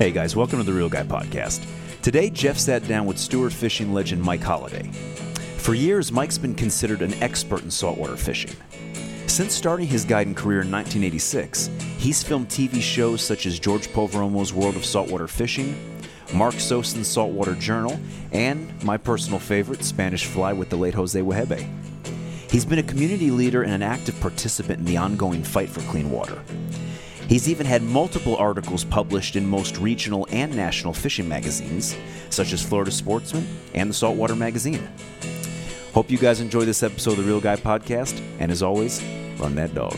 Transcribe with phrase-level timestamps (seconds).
[0.00, 1.62] Hey guys, welcome to the Real Guy Podcast.
[2.00, 4.84] Today, Jeff sat down with Stuart fishing legend Mike Holliday.
[5.58, 8.56] For years, Mike's been considered an expert in saltwater fishing.
[9.26, 11.68] Since starting his guiding career in 1986,
[11.98, 15.78] he's filmed TV shows such as George Poveromo's World of Saltwater Fishing,
[16.32, 18.00] Mark Sosin's Saltwater Journal,
[18.32, 21.68] and my personal favorite, Spanish Fly with the late Jose Wejebe.
[22.50, 26.10] He's been a community leader and an active participant in the ongoing fight for clean
[26.10, 26.42] water.
[27.30, 31.96] He's even had multiple articles published in most regional and national fishing magazines,
[32.28, 34.88] such as Florida Sportsman and the Saltwater Magazine.
[35.94, 39.00] Hope you guys enjoy this episode of the Real Guy Podcast, and as always,
[39.38, 39.96] run that dog.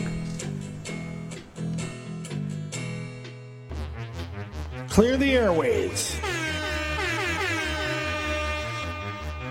[4.89, 6.15] Clear the airways.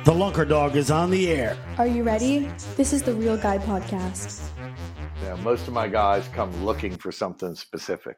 [0.05, 1.57] The Lunker Dog is on the air.
[1.79, 2.49] Are you ready?
[2.77, 4.41] This is the Real Guy Podcast.
[5.23, 8.17] Yeah, most of my guys come looking for something specific,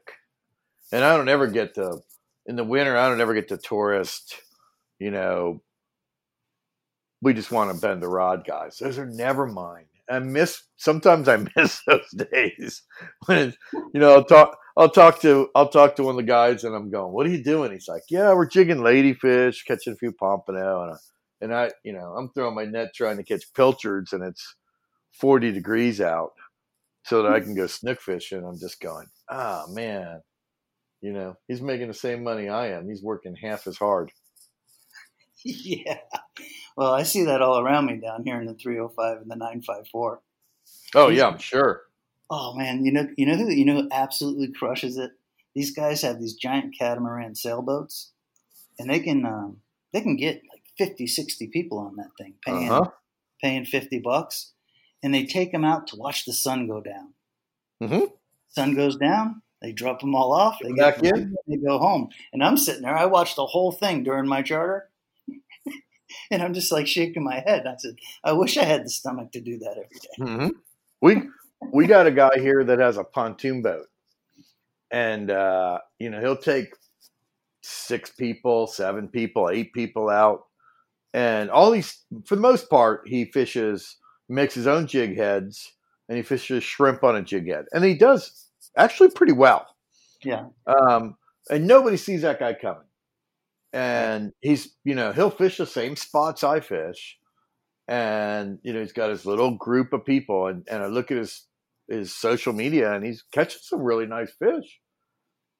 [0.91, 2.01] and I don't ever get the
[2.47, 2.97] in the winter.
[2.97, 4.35] I don't ever get the tourist.
[4.97, 5.61] You know,
[7.21, 8.77] we just want to bend the rod, guys.
[8.77, 9.85] Those are never mine.
[10.09, 11.27] I miss sometimes.
[11.27, 12.81] I miss those days
[13.27, 13.53] when
[13.93, 14.57] you know I'll talk.
[14.75, 17.31] I'll talk to I'll talk to one of the guys, and I'm going, "What are
[17.31, 20.97] you doing?" He's like, "Yeah, we're jigging ladyfish, catching a few pompano, and I,
[21.41, 24.55] and I, you know, I'm throwing my net trying to catch pilchards, and it's
[25.13, 26.31] 40 degrees out."
[27.05, 28.43] So that I can go snook fishing.
[28.43, 30.21] I'm just going, ah, man,
[31.01, 32.89] you know, he's making the same money I am.
[32.89, 34.11] He's working half as hard.
[35.45, 35.99] yeah.
[36.75, 40.21] Well, I see that all around me down here in the 305 and the 954.
[40.95, 41.83] Oh yeah, I'm sure.
[42.29, 45.11] Oh man, you know, you know who you know who absolutely crushes it.
[45.53, 48.11] These guys have these giant catamaran sailboats,
[48.79, 49.57] and they can um,
[49.93, 52.89] they can get like 50, 60 people on that thing, paying uh-huh.
[53.41, 54.54] paying 50 bucks
[55.05, 57.13] and they take them out to watch the sun go down.
[57.81, 58.05] Mm-hmm.
[58.49, 62.09] Sun goes down, they drop them all off, they get back in, they go home.
[62.33, 62.97] And I'm sitting there.
[62.97, 64.89] I watched the whole thing during my charter,
[66.31, 67.67] and I'm just like shaking my head.
[67.67, 70.15] I said, I wish I had the stomach to do that every day.
[70.19, 70.49] Mm-hmm.
[71.01, 71.21] We
[71.71, 73.85] we got a guy here that has a pontoon boat,
[74.89, 76.73] and uh, you know he'll take
[77.61, 80.45] six people, seven people, eight people out,
[81.13, 83.97] and all these for the most part he fishes
[84.29, 85.71] makes his own jig heads,
[86.09, 89.67] and he fishes shrimp on a jig head, and he does actually pretty well.
[90.23, 90.47] Yeah.
[90.65, 91.15] Um,
[91.49, 92.81] and nobody sees that guy coming.
[93.73, 97.17] And he's, you know, he'll fish the same spots I fish,
[97.87, 101.17] and you know, he's got his little group of people, and and I look at
[101.17, 101.45] his
[101.89, 104.79] his social media, and he's catching some really nice fish.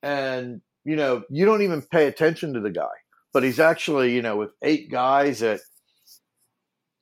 [0.02, 2.88] And you know, you don't even pay attention to the guy,
[3.34, 5.60] but he's actually, you know, with eight guys at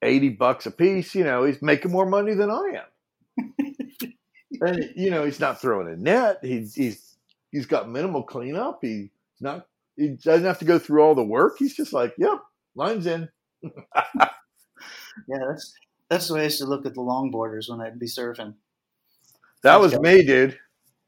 [0.04, 3.54] 80 bucks a piece, you know, he's making more money than I am.
[4.62, 6.40] and you know, he's not throwing a net.
[6.42, 7.16] He's he's
[7.52, 8.80] he's got minimal cleanup.
[8.82, 9.10] He's
[9.40, 11.56] not he doesn't have to go through all the work.
[11.58, 12.40] He's just like, yep,
[12.76, 13.30] line's in.
[13.64, 14.30] yeah,
[15.28, 15.74] that's
[16.10, 18.56] that's the way I used to look at the longboarders when I'd be surfing.
[19.64, 20.60] That was me, dude.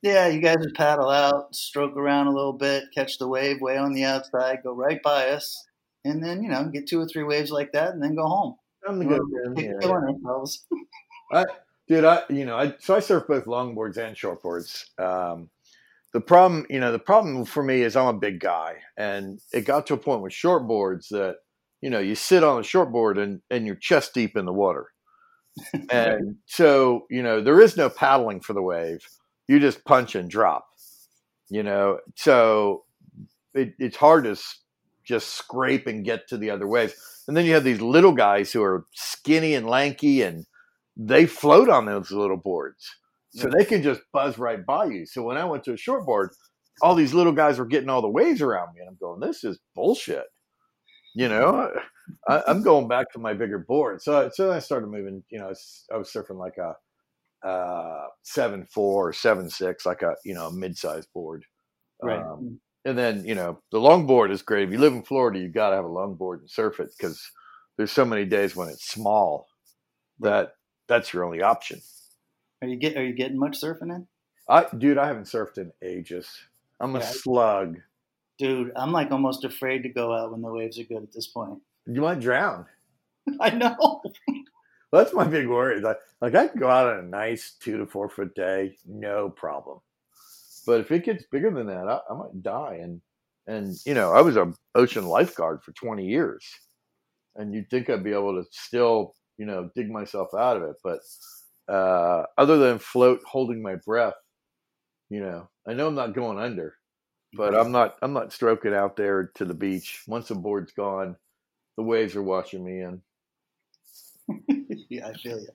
[0.01, 3.77] Yeah, you guys would paddle out, stroke around a little bit, catch the wave way
[3.77, 5.65] on the outside, go right by us,
[6.03, 8.55] and then you know get two or three waves like that, and then go home.
[8.87, 9.59] I'm the good friend.
[9.81, 10.65] Yeah, ourselves.
[11.31, 11.45] I,
[11.87, 14.85] dude, I you know, I so I surf both longboards and shortboards.
[14.99, 15.49] Um,
[16.13, 19.65] the problem, you know, the problem for me is I'm a big guy, and it
[19.65, 21.37] got to a point with shortboards that
[21.81, 24.87] you know you sit on a shortboard and and you're chest deep in the water,
[25.89, 29.05] and so you know there is no paddling for the wave.
[29.47, 30.65] You just punch and drop,
[31.49, 31.99] you know.
[32.15, 32.85] So
[33.53, 34.35] it, it's hard to
[35.05, 36.95] just scrape and get to the other waves
[37.27, 40.45] and then you have these little guys who are skinny and lanky and
[40.95, 42.95] they float on those little boards.
[43.31, 45.05] So they can just buzz right by you.
[45.05, 46.29] So when I went to a short board,
[46.81, 48.79] all these little guys were getting all the waves around me.
[48.79, 50.23] And I'm going, this is bullshit.
[51.15, 51.69] You know,
[52.29, 54.01] I, am going back to my bigger board.
[54.01, 55.51] So, so I started moving, you know,
[55.93, 60.49] I was surfing like a uh, seven four or seven six, like a, you know,
[60.49, 61.43] mid sized board.
[62.01, 62.21] Right.
[62.21, 64.67] Um, and then you know the longboard is great.
[64.67, 67.31] If you live in Florida, you got to have a longboard and surf it because
[67.77, 69.47] there's so many days when it's small
[70.19, 70.55] that
[70.87, 71.81] that's your only option.
[72.61, 74.07] Are you get Are you getting much surfing in?
[74.47, 76.29] I dude, I haven't surfed in ages.
[76.79, 77.05] I'm a yeah.
[77.05, 77.77] slug.
[78.37, 81.27] Dude, I'm like almost afraid to go out when the waves are good at this
[81.27, 81.59] point.
[81.87, 82.65] You might drown.
[83.41, 83.75] I know.
[83.79, 84.03] well,
[84.91, 85.79] that's my big worry.
[85.79, 89.29] Like, like I can go out on a nice two to four foot day, no
[89.29, 89.79] problem.
[90.65, 92.79] But if it gets bigger than that, I, I might die.
[92.81, 93.01] And
[93.47, 96.45] and you know, I was a ocean lifeguard for 20 years,
[97.35, 100.75] and you'd think I'd be able to still, you know, dig myself out of it.
[100.83, 100.99] But
[101.73, 104.15] uh, other than float, holding my breath,
[105.09, 106.75] you know, I know I'm not going under.
[107.33, 110.03] but I'm not I'm not stroking out there to the beach.
[110.07, 111.15] Once the board's gone,
[111.77, 113.01] the waves are washing me in.
[114.89, 115.49] yeah, I feel you.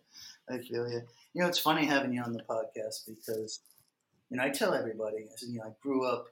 [0.48, 1.02] I feel you.
[1.34, 3.60] You know, it's funny having you on the podcast because,
[4.30, 6.28] you know, I tell everybody, I said, you know, I grew up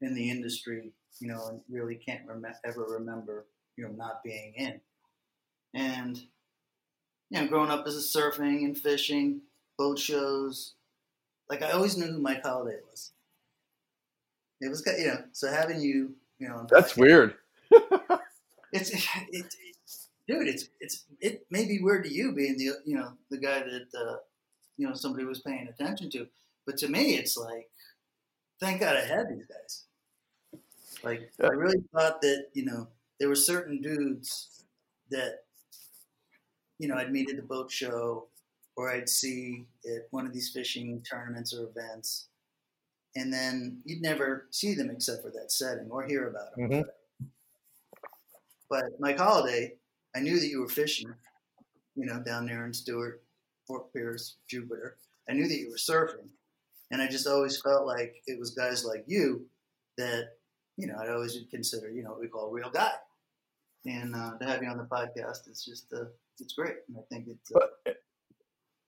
[0.00, 3.46] in the industry, you know, and really can't rem- ever remember,
[3.76, 4.80] you know, not being in.
[5.74, 6.18] And,
[7.30, 9.42] you know, growing up as a surfing and fishing,
[9.76, 10.74] boat shows,
[11.48, 13.12] like I always knew who Mike Holliday was.
[14.60, 17.34] It was, you know, so having you, you know, that's weird.
[18.72, 19.54] it's, it, it,
[20.26, 23.60] dude, it's, it's, it may be weird to you being the, you know, the guy
[23.60, 24.16] that, uh,
[24.76, 26.26] you know, somebody was paying attention to,
[26.68, 27.70] but to me, it's like,
[28.60, 30.60] thank God I had these guys.
[31.02, 32.88] Like, I really thought that, you know,
[33.18, 34.64] there were certain dudes
[35.10, 35.44] that,
[36.78, 38.26] you know, I'd meet at the boat show
[38.76, 42.28] or I'd see at one of these fishing tournaments or events
[43.16, 46.70] and then you'd never see them except for that setting or hear about them.
[46.70, 47.26] Mm-hmm.
[48.68, 49.76] But Mike Holliday,
[50.14, 51.14] I knew that you were fishing,
[51.94, 53.22] you know, down there in Stuart,
[53.66, 54.98] Fort Pierce, Jupiter.
[55.28, 56.28] I knew that you were surfing,
[56.90, 59.46] and I just always felt like it was guys like you
[59.96, 60.28] that,
[60.76, 62.92] you know, I always consider, you know, what we call a real guy.
[63.84, 66.06] And uh, to have you on the podcast, it's just, uh,
[66.40, 66.76] it's great.
[66.88, 67.52] And I think it's.
[67.52, 67.92] Uh,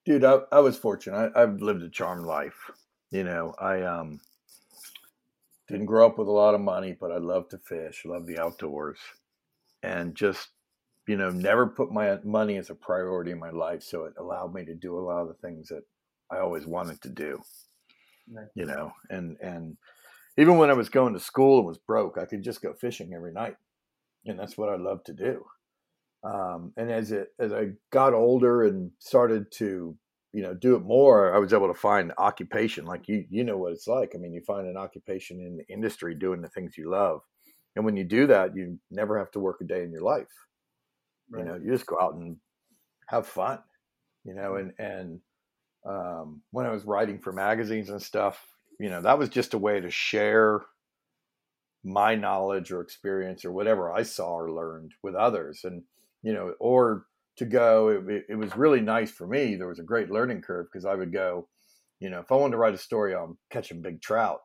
[0.04, 1.32] dude, I, I was fortunate.
[1.34, 2.70] I, I've lived a charmed life
[3.10, 4.20] you know, I um
[5.68, 8.38] didn't grow up with a lot of money, but I love to fish, love the
[8.38, 8.98] outdoors,
[9.82, 10.48] and just
[11.06, 13.82] you know never put my money as a priority in my life.
[13.82, 15.82] So it allowed me to do a lot of the things that
[16.30, 17.40] I always wanted to do.
[18.28, 18.46] Right.
[18.54, 19.76] You know, and and
[20.36, 23.12] even when I was going to school and was broke, I could just go fishing
[23.14, 23.56] every night,
[24.26, 25.44] and that's what I love to do.
[26.22, 29.96] Um, and as it as I got older and started to
[30.32, 33.56] you know do it more i was able to find occupation like you you know
[33.56, 36.76] what it's like i mean you find an occupation in the industry doing the things
[36.76, 37.20] you love
[37.76, 40.26] and when you do that you never have to work a day in your life
[41.30, 41.40] right.
[41.40, 42.36] you know you just go out and
[43.08, 43.58] have fun
[44.24, 45.20] you know and and
[45.86, 48.46] um, when i was writing for magazines and stuff
[48.78, 50.60] you know that was just a way to share
[51.82, 55.82] my knowledge or experience or whatever i saw or learned with others and
[56.22, 57.06] you know or
[57.40, 57.88] to go.
[58.06, 59.56] It, it, was really nice for me.
[59.56, 61.48] There was a great learning curve because I would go,
[61.98, 64.40] you know, if I wanted to write a story on catching big trout,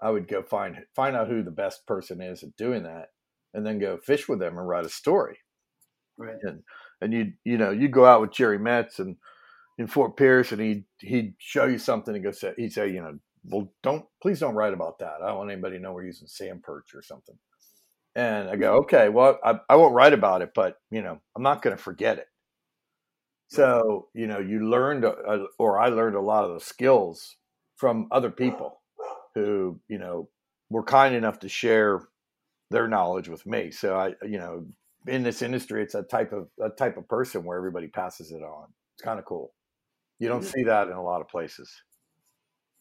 [0.00, 3.06] I would go find find out who the best person is at doing that,
[3.54, 5.38] and then go fish with them and write a story.
[6.16, 6.36] Right.
[6.42, 6.62] And
[7.00, 9.16] and you you know you go out with Jerry Metz and
[9.78, 13.00] in Fort Pierce, and he he'd show you something and go say he'd say you
[13.00, 15.22] know well don't please don't write about that.
[15.22, 17.36] I don't want anybody to know we're using sand perch or something.
[18.14, 21.42] And I go, okay, well, I, I won't write about it, but you know, I'm
[21.42, 22.26] not going to forget it.
[23.48, 27.36] So, you know, you learned, uh, or I learned a lot of the skills
[27.76, 28.82] from other people
[29.34, 30.28] who, you know,
[30.68, 32.02] were kind enough to share
[32.70, 33.70] their knowledge with me.
[33.70, 34.66] So I, you know,
[35.06, 38.42] in this industry, it's a type of a type of person where everybody passes it
[38.42, 38.66] on.
[38.94, 39.54] It's kind of cool.
[40.18, 41.70] You don't see that in a lot of places.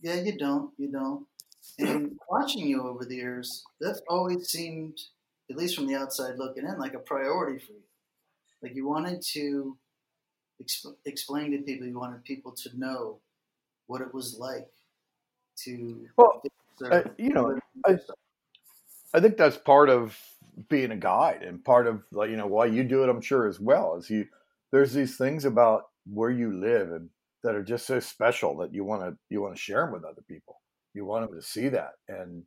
[0.01, 0.71] Yeah, you don't.
[0.77, 1.25] You don't.
[1.79, 4.97] And watching you over the years, that's always seemed
[5.49, 7.83] at least from the outside looking in, like a priority for you.
[8.61, 9.77] Like you wanted to
[10.61, 13.19] exp- explain to people, you wanted people to know
[13.87, 14.67] what it was like
[15.63, 16.07] to.
[16.17, 16.41] Well,
[16.91, 17.97] uh, you know, I,
[19.13, 20.17] I think that's part of
[20.69, 23.09] being a guide and part of like you know why you do it.
[23.09, 24.27] I'm sure as well as you.
[24.71, 27.09] There's these things about where you live and
[27.43, 30.03] that are just so special that you want to you want to share them with
[30.03, 30.61] other people.
[30.93, 32.43] You want them to see that and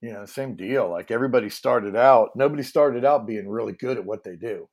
[0.00, 0.90] you know, same deal.
[0.90, 4.68] Like everybody started out, nobody started out being really good at what they do.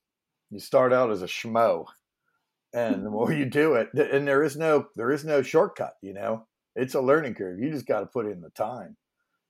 [0.52, 1.86] You start out as a schmo,
[2.74, 5.94] and the more you do it, and there is no there is no shortcut.
[6.02, 6.46] You know,
[6.76, 7.60] it's a learning curve.
[7.60, 8.98] You just got to put in the time,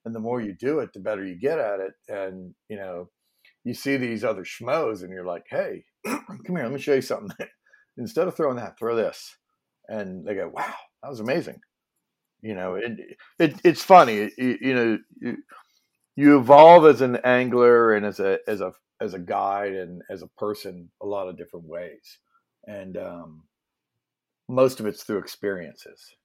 [0.06, 1.94] and the more you do it, the better you get at it.
[2.08, 3.10] And you know,
[3.64, 7.02] you see these other schmoes, and you're like, "Hey, come here, let me show you
[7.02, 7.36] something."
[7.98, 9.36] Instead of throwing that, throw this,
[9.88, 11.60] and they go, "Wow, that was amazing."
[12.42, 14.32] You know, it, it it's funny.
[14.38, 15.36] You, you know,
[16.16, 20.22] you evolve as an angler and as a as a as a guide and as
[20.22, 22.20] a person a lot of different ways
[22.68, 23.44] and um,
[24.48, 26.16] most of it's through experiences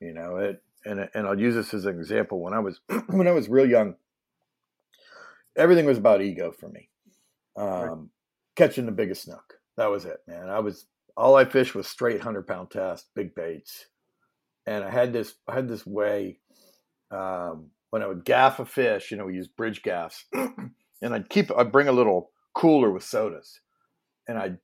[0.00, 3.28] you know it and and I'll use this as an example when I was when
[3.28, 3.94] I was real young
[5.56, 6.88] everything was about ego for me
[7.56, 7.98] um, right.
[8.56, 12.18] catching the biggest snook that was it man I was all I fished was straight
[12.18, 13.86] 100 pound test big baits
[14.66, 16.40] and I had this I had this way
[17.10, 21.28] um, when I would gaff a fish, you know, we use bridge gaffs, and I'd
[21.28, 23.60] keep, I'd bring a little cooler with sodas,
[24.28, 24.58] and I'd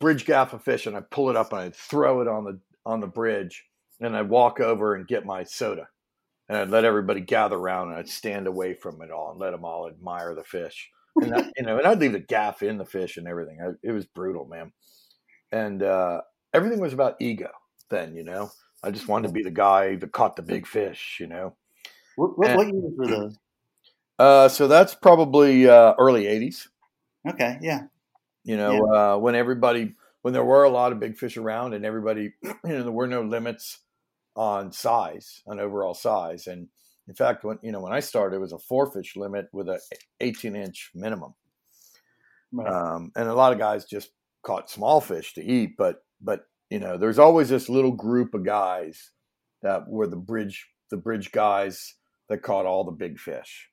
[0.00, 2.60] bridge gaff a fish, and I'd pull it up and I'd throw it on the
[2.86, 3.64] on the bridge,
[4.00, 5.88] and I'd walk over and get my soda,
[6.48, 9.50] and I'd let everybody gather around, and I'd stand away from it all and let
[9.50, 10.88] them all admire the fish.
[11.16, 13.58] And that, you know, and I'd leave the gaff in the fish and everything.
[13.60, 14.72] I, it was brutal, man.
[15.52, 17.50] And uh, everything was about ego
[17.90, 18.16] then.
[18.16, 18.50] You know,
[18.82, 21.18] I just wanted to be the guy that caught the big fish.
[21.20, 21.56] You know.
[22.16, 23.38] What, what, and, what years were those?
[24.18, 26.68] Uh, so that's probably uh, early '80s.
[27.28, 27.84] Okay, yeah.
[28.44, 29.14] You know, yeah.
[29.14, 32.54] Uh, when everybody, when there were a lot of big fish around, and everybody, you
[32.62, 33.78] know, there were no limits
[34.36, 36.68] on size, on overall size, and
[37.08, 39.68] in fact, when you know when I started, it was a four fish limit with
[39.68, 39.80] a
[40.20, 41.34] 18 inch minimum.
[42.52, 42.68] Right.
[42.68, 44.10] Um, and a lot of guys just
[44.42, 48.44] caught small fish to eat, but but you know, there's always this little group of
[48.44, 49.10] guys
[49.62, 51.94] that were the bridge the bridge guys
[52.28, 53.68] that caught all the big fish.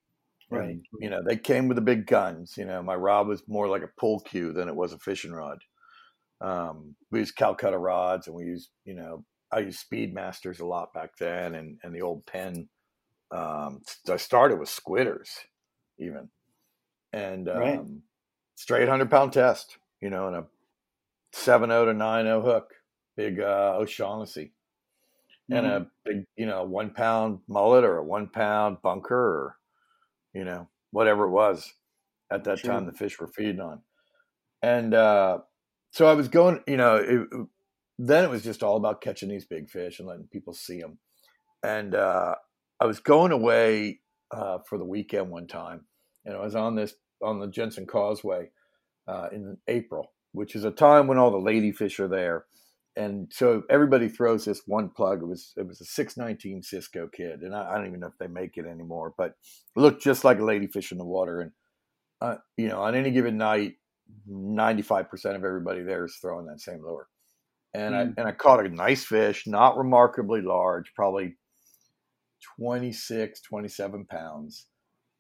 [0.51, 0.69] Right.
[0.69, 2.55] And, you know, they came with the big guns.
[2.57, 5.31] You know, my rod was more like a pull cue than it was a fishing
[5.31, 5.59] rod.
[6.41, 10.93] Um, we used Calcutta rods and we used, you know, I used Speedmasters a lot
[10.93, 12.67] back then and, and the old Penn.
[13.31, 15.29] Um, I started with Squidders
[15.99, 16.29] even.
[17.13, 17.81] And um, right.
[18.55, 20.45] straight 100 pound test, you know, and a
[21.33, 22.74] 7 0 to nine zero hook,
[23.15, 24.53] big uh, O'Shaughnessy
[25.51, 25.83] and mm-hmm.
[25.83, 29.57] a big, you know, one pound mullet or a one pound bunker or,
[30.33, 31.74] you know, whatever it was
[32.31, 32.71] at that sure.
[32.71, 33.81] time the fish were feeding on.
[34.62, 35.39] And uh,
[35.91, 37.27] so I was going, you know, it,
[37.98, 41.00] then it was just all about catching these big fish and letting people see them.
[41.63, 42.36] And uh,
[42.79, 44.00] I was going away
[44.31, 45.86] uh, for the weekend one time,
[46.25, 48.51] and I was on this on the Jensen Causeway
[49.07, 52.45] uh, in April, which is a time when all the ladyfish are there
[53.00, 55.21] and so everybody throws this one plug.
[55.21, 58.17] It was it was a 619 Cisco kid, and I, I don't even know if
[58.19, 59.36] they make it anymore, but
[59.75, 61.39] it looked just like a ladyfish in the water.
[61.39, 61.51] And
[62.19, 63.75] uh, you know, on any given night,
[64.27, 67.07] 95 percent of everybody there is throwing that same lure.
[67.74, 67.98] And mm.
[67.98, 68.12] I hmm.
[68.17, 71.38] and I caught a nice fish, not remarkably large, probably
[72.59, 74.65] 26, 27 pounds.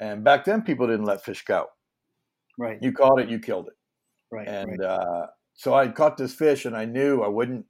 [0.01, 1.67] And back then, people didn't let fish go.
[2.57, 2.77] Right.
[2.81, 3.73] You caught it, you killed it.
[4.31, 4.47] Right.
[4.47, 4.87] And right.
[4.89, 7.65] Uh, so I caught this fish, and I knew I wouldn't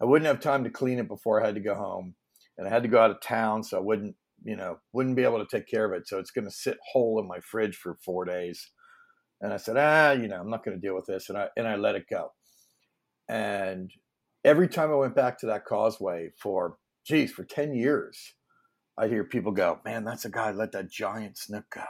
[0.00, 2.14] I wouldn't have time to clean it before I had to go home,
[2.58, 5.24] and I had to go out of town, so I wouldn't you know wouldn't be
[5.24, 6.08] able to take care of it.
[6.08, 8.70] So it's going to sit whole in my fridge for four days.
[9.40, 11.48] And I said, ah, you know, I'm not going to deal with this, and I
[11.56, 12.32] and I let it go.
[13.28, 13.90] And
[14.44, 16.76] every time I went back to that causeway for
[17.06, 18.34] geez for ten years,
[18.98, 21.84] I hear people go, man, that's a guy let that giant snook go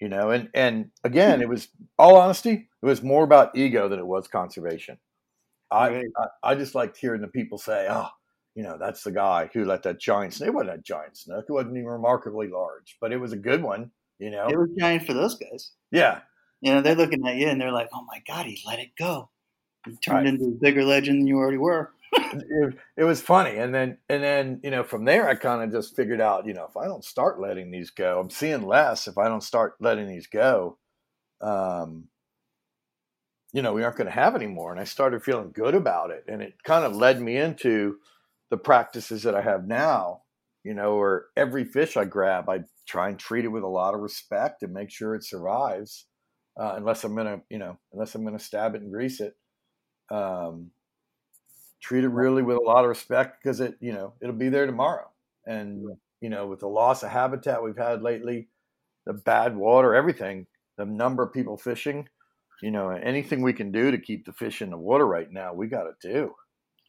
[0.00, 1.06] you know and and hmm.
[1.06, 4.98] again it was all honesty it was more about ego than it was conservation.
[5.70, 6.06] I, right.
[6.16, 8.08] I, I just liked hearing the people say oh
[8.54, 11.44] you know that's the guy who let that giant snake it wasn't a giant snook
[11.48, 14.48] it wasn't even remarkably large but it was a good one you know?
[14.48, 15.72] it was giant for those guys.
[15.92, 16.20] Yeah.
[16.60, 18.90] You know they're looking at you and they're like oh my god he let it
[18.98, 19.30] go.
[19.86, 20.26] He turned right.
[20.26, 24.22] into a bigger legend than you already were it, it, was funny and then and
[24.22, 26.86] then you know from there i kind of just figured out you know if i
[26.86, 30.78] don't start letting these go i'm seeing less if i don't start letting these go
[31.40, 32.04] um
[33.52, 36.10] you know we aren't going to have any more and i started feeling good about
[36.10, 37.96] it and it kind of led me into
[38.50, 40.22] the practices that i have now
[40.64, 43.94] you know where every fish i grab i try and treat it with a lot
[43.94, 46.06] of respect and make sure it survives
[46.58, 49.20] uh, unless i'm going to you know unless i'm going to stab it and grease
[49.20, 49.36] it
[50.10, 50.70] um
[51.80, 54.66] treat it really with a lot of respect because it you know it'll be there
[54.66, 55.08] tomorrow.
[55.46, 58.48] And you know with the loss of habitat we've had lately
[59.06, 62.08] the bad water everything the number of people fishing
[62.62, 65.52] you know anything we can do to keep the fish in the water right now
[65.52, 66.34] we got to do.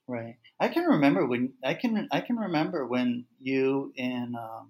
[0.07, 0.37] Right.
[0.59, 4.69] I can remember when i can i can remember when you and um,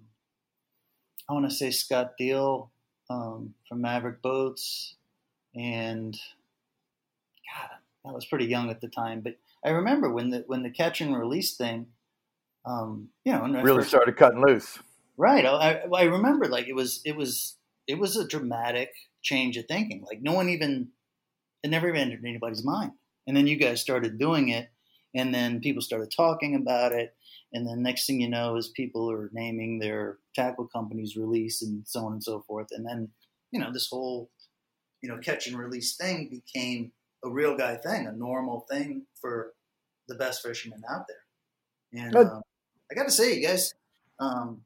[1.28, 2.70] i want to say scott deal
[3.08, 4.96] um, from maverick boats
[5.54, 6.14] and
[7.50, 7.70] god
[8.06, 11.00] i was pretty young at the time but I remember when the when the catch
[11.00, 11.86] and release thing,
[12.64, 14.78] um, you know, really first, started cutting loose.
[15.16, 15.44] Right.
[15.44, 18.90] I, I remember like it was it was it was a dramatic
[19.22, 20.04] change of thinking.
[20.06, 20.88] Like no one even
[21.62, 22.92] it never even entered anybody's mind.
[23.26, 24.70] And then you guys started doing it,
[25.14, 27.14] and then people started talking about it,
[27.52, 31.86] and then next thing you know is people are naming their tackle companies release and
[31.86, 32.68] so on and so forth.
[32.70, 33.10] And then
[33.52, 34.30] you know this whole
[35.02, 36.92] you know catch and release thing became
[37.24, 39.52] a real guy thing, a normal thing for
[40.08, 42.04] the best fishermen out there.
[42.04, 42.42] And um,
[42.90, 43.74] I got to say, you guys,
[44.18, 44.60] um,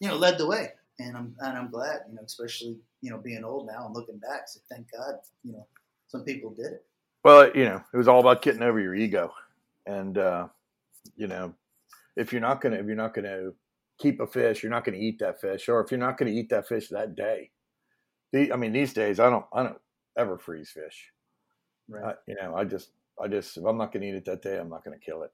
[0.00, 3.18] you know, led the way, and I'm and I'm glad, you know, especially you know
[3.18, 4.42] being old now and looking back.
[4.46, 5.66] So thank God, you know,
[6.08, 6.84] some people did it.
[7.24, 9.32] Well, you know, it was all about getting over your ego,
[9.86, 10.48] and uh,
[11.16, 11.54] you know,
[12.16, 13.50] if you're not gonna if you're not gonna
[13.98, 16.50] keep a fish, you're not gonna eat that fish, or if you're not gonna eat
[16.50, 17.50] that fish that day.
[18.32, 19.78] The, I mean, these days I don't I don't
[20.16, 21.10] ever freeze fish.
[21.88, 22.04] Right.
[22.04, 22.90] I, you know, I just,
[23.22, 25.04] I just, if I'm not going to eat it that day, I'm not going to
[25.04, 25.32] kill it.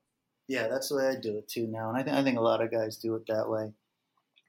[0.49, 2.43] Yeah, that's the way I do it too now, and I think I think a
[2.43, 3.73] lot of guys do it that way.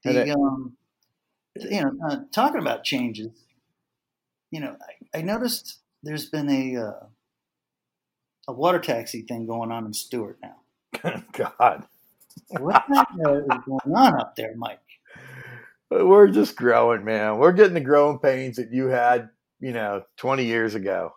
[0.02, 0.76] The, um,
[1.56, 3.30] you know, uh, talking about changes,
[4.50, 4.76] you know,
[5.14, 7.06] I, I noticed there's been a uh,
[8.48, 11.22] a water taxi thing going on in Stuart now.
[11.32, 11.86] God,
[12.50, 14.80] what the hell is going on up there, Mike?
[15.90, 17.38] We're just growing, man.
[17.38, 19.30] We're getting the growing pains that you had,
[19.60, 21.12] you know, 20 years ago,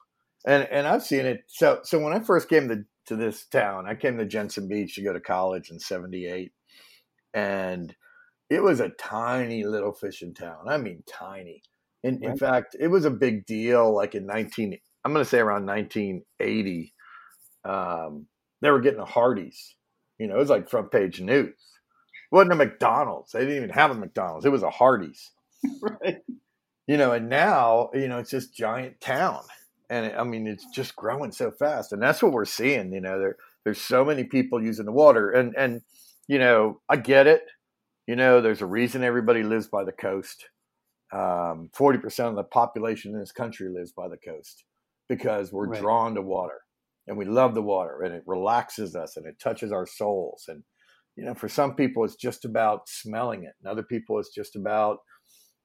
[0.45, 1.43] and and I've seen it.
[1.47, 4.95] So so when I first came to to this town, I came to Jensen Beach
[4.95, 6.51] to go to college in '78,
[7.33, 7.95] and
[8.49, 10.67] it was a tiny little fishing town.
[10.67, 11.61] I mean, tiny.
[12.03, 12.31] In, right.
[12.31, 13.93] in fact, it was a big deal.
[13.93, 16.93] Like in 19, I'm going to say around 1980,
[17.65, 18.27] um,
[18.61, 19.75] they were getting a Hardee's.
[20.17, 21.49] You know, it was like front page news.
[21.49, 23.31] It wasn't a McDonald's.
[23.31, 24.45] They didn't even have a McDonald's.
[24.45, 25.31] It was a Hardee's.
[25.81, 26.17] right.
[26.87, 29.41] You know, and now, you know, it's just giant town.
[29.89, 31.93] And it, I mean, it's just growing so fast.
[31.93, 32.91] And that's what we're seeing.
[32.91, 35.31] You know, there, there's so many people using the water.
[35.31, 35.81] And, and,
[36.27, 37.43] you know, I get it.
[38.05, 40.49] You know, there's a reason everybody lives by the coast.
[41.13, 44.65] Um, 40% of the population in this country lives by the coast
[45.07, 45.81] because we're right.
[45.81, 46.61] drawn to water
[47.07, 50.45] and we love the water and it relaxes us and it touches our souls.
[50.49, 50.63] And,
[51.15, 53.53] you know, for some people, it's just about smelling it.
[53.61, 54.99] And other people, it's just about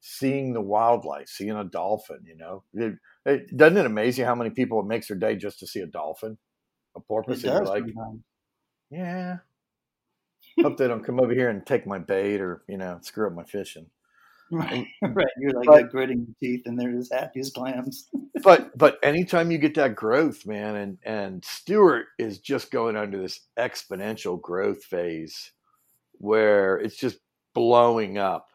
[0.02, 2.64] seeing the wildlife, seeing a dolphin, you know.
[2.74, 2.94] It,
[3.24, 5.80] it, doesn't it amaze you how many people it makes their day just to see
[5.80, 6.36] a dolphin,
[6.94, 7.44] a porpoise?
[7.44, 7.84] Like,
[8.90, 9.38] yeah,
[10.62, 13.32] hope they don't come over here and take my bait or you know screw up
[13.32, 13.86] my fishing.
[14.50, 15.26] Right, right.
[15.38, 18.08] You're like but, gritting your teeth, and they're as happy as clams.
[18.42, 23.22] but but anytime you get that growth, man, and and Stuart is just going under
[23.22, 25.52] this exponential growth phase
[26.14, 27.18] where it's just
[27.54, 28.51] blowing up.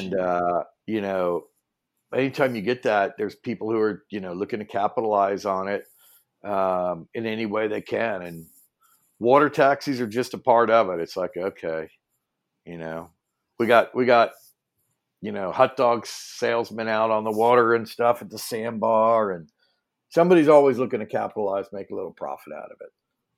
[0.00, 1.44] And uh, you know,
[2.14, 5.84] anytime you get that, there's people who are you know looking to capitalize on it
[6.44, 8.46] um, in any way they can, and
[9.20, 11.00] water taxis are just a part of it.
[11.00, 11.88] It's like, okay,
[12.64, 13.10] you know,
[13.58, 14.30] we got, we got,
[15.20, 19.50] you know, hot dog salesmen out on the water and stuff at the sandbar and
[20.08, 22.90] somebody's always looking to capitalize, make a little profit out of it.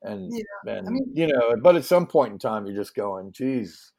[0.03, 2.95] And, yeah, and I mean, you know, but at some point in time, you're just
[2.95, 3.93] going, geez,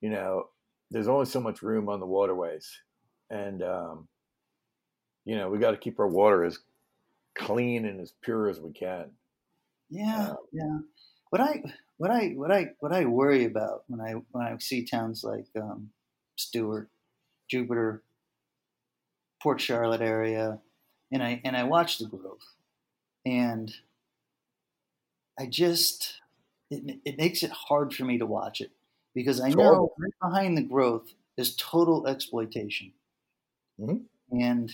[0.00, 0.44] you know,
[0.90, 2.70] there's only so much room on the waterways.
[3.30, 4.08] And, um,
[5.24, 6.58] you know, we got to keep our water as
[7.34, 9.10] clean and as pure as we can.
[9.90, 10.78] Yeah, uh, yeah
[11.34, 11.64] what I
[11.96, 15.46] what I what I what I worry about when I when I see towns like
[15.60, 15.90] um,
[16.36, 16.88] Stuart,
[17.50, 18.04] Jupiter,
[19.42, 20.60] Port Charlotte area,
[21.10, 22.54] and I and I watch the growth,
[23.26, 23.74] and
[25.36, 26.20] I just
[26.70, 28.70] it, it makes it hard for me to watch it
[29.14, 32.92] because I know right behind the growth is total exploitation,
[33.80, 34.40] mm-hmm.
[34.40, 34.72] and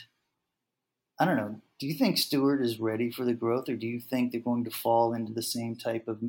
[1.19, 1.61] I don't know.
[1.79, 4.65] Do you think Stuart is ready for the growth, or do you think they're going
[4.65, 6.21] to fall into the same type of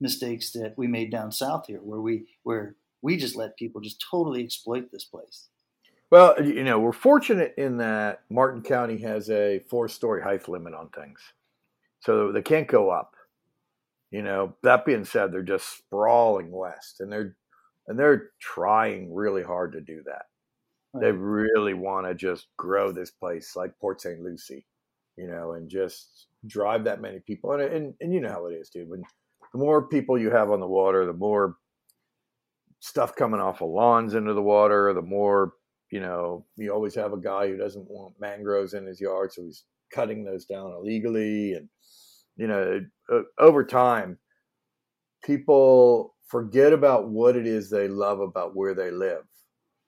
[0.00, 4.04] mistakes that we made down south here, where we where we just let people just
[4.10, 5.48] totally exploit this place.
[6.10, 10.88] Well, you know, we're fortunate in that Martin County has a four-story height limit on
[10.88, 11.20] things,
[12.00, 13.14] so they can't go up.
[14.10, 17.36] You know, that being said, they're just sprawling west, and they're
[17.86, 20.22] and they're trying really hard to do that.
[20.94, 21.02] Right.
[21.02, 24.20] They really want to just grow this place like Port St.
[24.20, 24.66] Lucie,
[25.16, 27.52] you know, and just drive that many people.
[27.52, 28.88] And, and and you know how it is, dude.
[28.88, 29.02] When
[29.52, 31.56] the more people you have on the water, the more
[32.80, 35.52] stuff coming off of lawns into the water, the more,
[35.90, 39.42] you know, you always have a guy who doesn't want mangroves in his yard, so
[39.42, 41.54] he's cutting those down illegally.
[41.54, 41.68] And,
[42.38, 42.80] you know,
[43.12, 44.18] uh, over time,
[45.22, 49.24] people forget about what it is they love about where they live.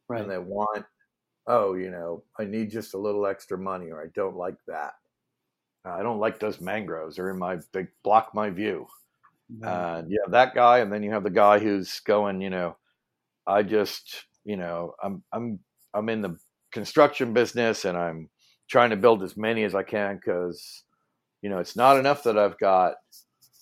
[0.08, 0.20] Right.
[0.20, 0.84] And they want,
[1.46, 4.92] oh, you know, I need just a little extra money, or I don't like that.
[5.84, 7.16] I don't like those mangroves.
[7.16, 8.86] They're in my big block my view.
[9.64, 12.76] Uh, you have that guy, and then you have the guy who's going, you know,
[13.46, 15.58] I just, you know, I'm I'm
[15.92, 16.36] I'm in the
[16.70, 18.28] construction business, and I'm
[18.68, 20.84] trying to build as many as I can because,
[21.42, 22.94] you know, it's not enough that I've got,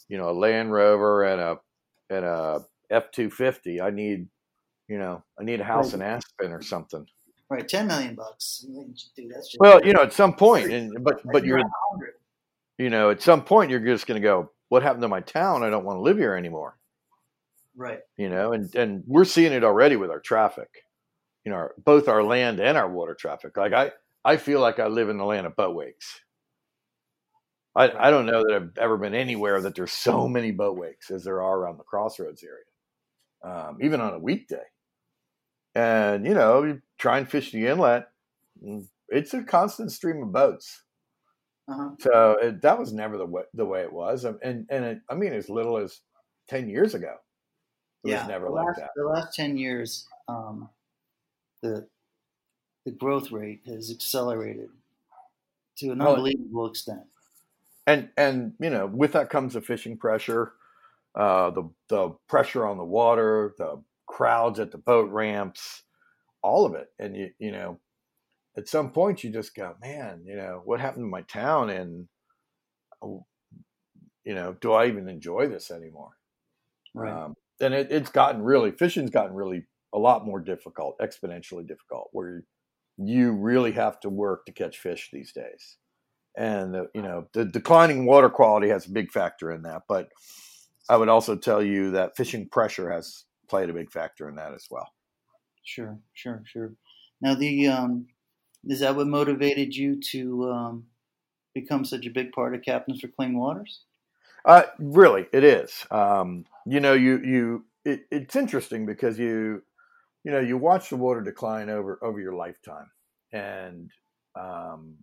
[0.08, 1.58] you know, a Land Rover and a
[2.10, 3.80] and a F two fifty.
[3.80, 4.28] I need,
[4.88, 5.94] you know, I need a house right.
[5.94, 7.06] in Aspen or something.
[7.50, 8.66] Right, ten million bucks.
[9.16, 11.62] Dude, that's just well, you know, at some point, and but but you're,
[12.78, 15.62] you know, at some point you're just going to go what happened to my town?
[15.62, 16.76] I don't want to live here anymore.
[17.76, 18.00] Right.
[18.16, 20.68] You know, and and we're seeing it already with our traffic.
[21.44, 23.56] You know, our, both our land and our water traffic.
[23.56, 23.92] Like I,
[24.24, 26.20] I feel like I live in the land of boat wakes.
[27.78, 28.08] I.
[28.08, 31.24] I don't know that I've ever been anywhere that there's so many boat wakes as
[31.24, 34.64] there are around the crossroads area, um, even on a weekday.
[35.74, 38.08] And you know, you try and fish the inlet.
[39.08, 40.82] It's a constant stream of boats.
[41.68, 41.90] Uh-huh.
[42.00, 45.14] So it, that was never the way, the way it was, and and it, I
[45.14, 46.00] mean as little as
[46.48, 47.14] ten years ago.
[48.04, 48.90] It yeah, was never like last, that.
[48.96, 50.68] The last ten years, um,
[51.62, 51.86] the
[52.86, 54.70] the growth rate has accelerated
[55.78, 57.02] to an Well, unbelievable extent.
[57.88, 60.52] And and you know with that comes the fishing pressure
[61.14, 65.82] uh the the pressure on the water the crowds at the boat ramps
[66.42, 66.88] all of it.
[66.98, 67.80] And you you know
[68.56, 72.08] at some point you just go man you know what happened to my town and
[73.02, 73.24] oh,
[74.24, 76.10] you know do i even enjoy this anymore?
[76.94, 77.12] Right.
[77.12, 82.08] um, and it, it's gotten really fishing's gotten really a lot more difficult exponentially difficult
[82.12, 82.44] where
[82.96, 85.76] you really have to work to catch fish these days
[86.38, 90.08] and the, you know the declining water quality has a big factor in that but
[90.88, 94.54] i would also tell you that fishing pressure has played a big factor in that
[94.54, 94.88] as well
[95.68, 96.72] Sure, sure, sure.
[97.20, 98.06] Now, the um,
[98.64, 100.86] is that what motivated you to um,
[101.54, 103.82] become such a big part of Captains for Clean Waters?
[104.46, 109.62] uh, really it is um, you know you you it, it's interesting because you
[110.24, 112.90] you know you watch the water decline over over your lifetime
[113.32, 113.90] and
[114.40, 114.94] um,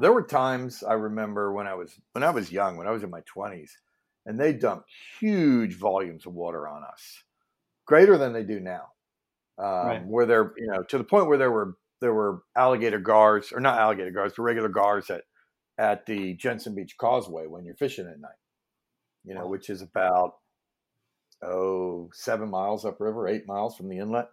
[0.00, 3.02] there were times i remember when i was when i was young when i was
[3.02, 3.70] in my 20s
[4.26, 4.88] and they dumped
[5.20, 7.22] huge volumes of water on us
[7.86, 8.86] greater than they do now
[9.58, 10.06] um, Right.
[10.06, 13.60] where they're you know to the point where there were there were alligator gars or
[13.60, 15.22] not alligator gars but regular gars at
[15.78, 18.30] at the jensen beach causeway when you're fishing at night
[19.24, 20.34] you know which is about
[21.42, 24.28] oh seven miles upriver eight miles from the inlet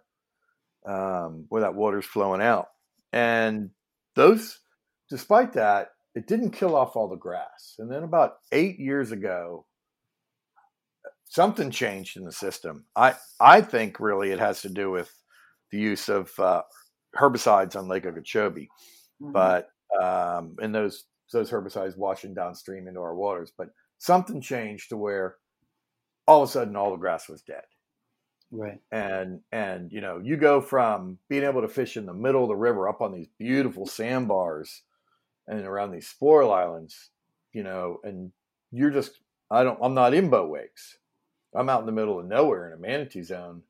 [0.86, 2.68] um, where that water's flowing out
[3.12, 3.70] and
[4.16, 4.58] those
[5.08, 7.74] despite that it didn't kill off all the grass.
[7.78, 9.66] And then about eight years ago
[11.28, 12.84] something changed in the system.
[12.94, 15.12] I i think really it has to do with
[15.70, 16.62] the use of uh,
[17.16, 18.68] herbicides on lake okeechobee.
[19.22, 19.32] Mm-hmm.
[19.32, 19.68] but
[20.00, 23.52] um, and those those herbicides washing downstream into our waters.
[23.56, 25.36] But something changed to where
[26.26, 27.64] all of a sudden all the grass was dead,
[28.50, 32.42] right, and and you know you go from being able to fish in the middle
[32.42, 34.82] of the river up on these beautiful sandbars
[35.48, 37.10] and around these spoil islands,
[37.52, 38.32] you know, and
[38.72, 40.98] you're just I don't I'm not in boat wakes.
[41.54, 43.62] I'm out in the middle of nowhere in a manatee zone.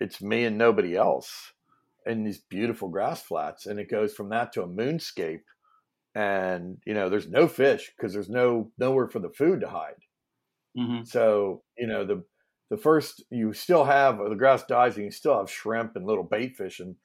[0.00, 1.52] It's me and nobody else
[2.06, 5.42] in these beautiful grass flats and it goes from that to a moonscape
[6.14, 9.96] and you know there's no fish because there's no nowhere for the food to hide
[10.74, 12.22] hmm so you know the
[12.70, 16.24] the first you still have the grass dies and you still have shrimp and little
[16.24, 16.96] bait fish and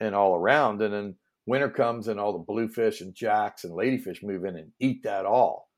[0.00, 1.14] and all around and then
[1.48, 5.26] winter comes and all the bluefish and jacks and ladyfish move in and eat that
[5.26, 5.68] all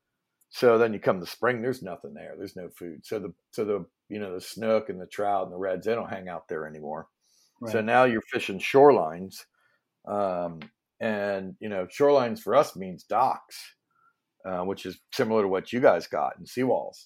[0.49, 3.63] so then you come to spring there's nothing there there's no food so the so
[3.65, 6.47] the you know the snook and the trout and the reds they don't hang out
[6.47, 7.07] there anymore
[7.61, 9.45] right, so now you're fishing shorelines,
[10.07, 10.59] um,
[10.99, 13.57] and you know shorelines for us means docks,
[14.45, 17.05] uh, which is similar to what you guys got in seawalls.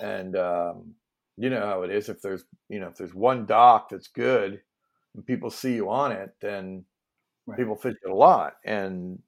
[0.00, 0.94] And um,
[1.36, 2.08] you know how it is.
[2.08, 4.60] If there's you know if there's one dock that's good,
[5.14, 6.84] and people see you on it, then
[7.50, 7.58] Right.
[7.58, 8.54] people fish it a lot.
[8.64, 9.18] And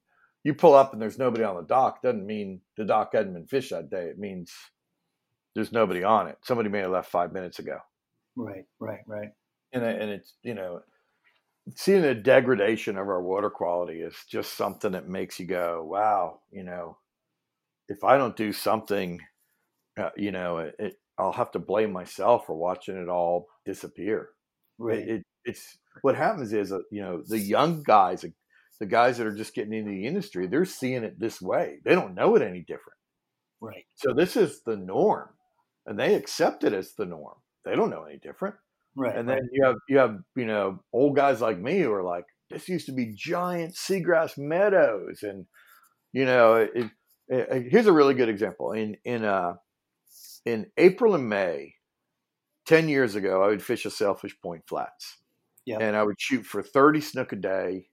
[0.45, 3.47] you pull up and there's nobody on the dock doesn't mean the dock hadn't been
[3.47, 4.07] fished that day.
[4.07, 4.53] It means
[5.55, 6.39] there's nobody on it.
[6.43, 7.79] Somebody may have left five minutes ago
[8.37, 9.31] right, right, right.
[9.73, 10.81] and and it's you know
[11.77, 16.41] seeing the degradation of our water quality is just something that makes you go wow
[16.51, 16.97] you know
[17.89, 19.21] if i don't do something
[19.99, 24.31] uh, you know it, it i'll have to blame myself for watching it all disappear
[24.79, 24.99] Right.
[25.01, 28.25] it, it, it's what happens is uh, you know the young guys
[28.81, 31.95] the guys that are just getting into the industry they're seeing it this way they
[31.95, 32.99] don't know it any different
[33.61, 33.85] right.
[33.95, 35.29] so this is the norm
[35.87, 38.55] and they accept it as the norm they don't know any different
[38.95, 39.17] Right.
[39.17, 42.27] and then you have you have you know old guys like me who are like,
[42.51, 45.47] this used to be giant seagrass meadows, and
[46.13, 46.91] you know, it,
[47.29, 48.73] it, here's a really good example.
[48.73, 49.55] In in uh
[50.45, 51.75] in April and May,
[52.67, 55.17] ten years ago, I would fish a Sailfish Point flats,
[55.67, 55.81] Yep.
[55.81, 57.89] and I would shoot for thirty snook a day,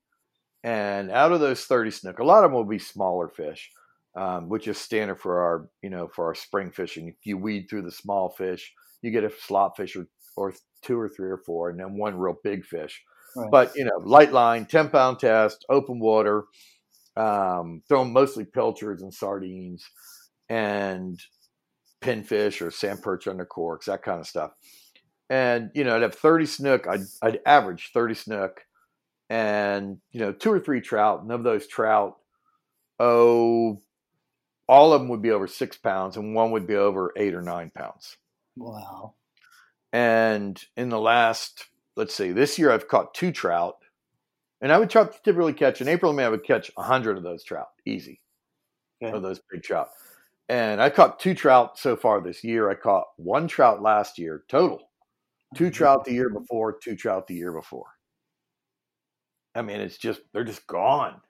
[0.64, 3.72] and out of those thirty snook, a lot of them will be smaller fish.
[4.16, 7.08] Um, which is standard for our, you know, for our spring fishing.
[7.08, 10.54] If you weed through the small fish, you get a slot fish or, or
[10.84, 13.02] two or three or four, and then one real big fish.
[13.36, 13.52] Right.
[13.52, 16.46] But you know, light line, ten pound test, open water,
[17.16, 19.88] um, throwing mostly pilchards and sardines,
[20.50, 21.20] and
[22.02, 24.52] pinfish or sand perch under corks, that kind of stuff.
[25.30, 26.88] And you know, I'd have thirty snook.
[26.88, 28.66] I'd I'd average thirty snook,
[29.30, 31.22] and you know, two or three trout.
[31.22, 32.18] And of those trout,
[33.00, 33.82] oh,
[34.68, 37.42] all of them would be over six pounds, and one would be over eight or
[37.42, 38.18] nine pounds.
[38.56, 39.14] wow.
[39.92, 41.66] And in the last,
[41.96, 43.78] let's see, this year I've caught two trout.
[44.62, 47.24] And I would try, typically catch in April and May, I would catch 100 of
[47.24, 48.22] those trout, easy,
[49.02, 49.16] Okay.
[49.16, 49.90] of those big trout.
[50.50, 52.70] and I caught two trout so far this year.
[52.70, 54.89] I caught one trout last year total,
[55.56, 57.88] two trout the year before, two trout the year before.
[59.56, 61.22] I mean, it's just they're just gone.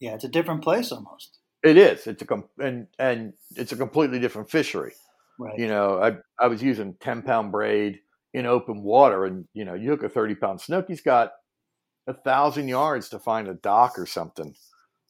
[0.00, 1.38] Yeah, it's a different place almost.
[1.64, 2.06] It is.
[2.06, 4.92] It's a com- and and it's a completely different fishery.
[5.38, 5.58] Right.
[5.58, 8.00] You know, I I was using ten pound braid
[8.34, 11.32] in open water, and you know, you hook a thirty pound snook, he's got
[12.06, 14.54] a thousand yards to find a dock or something,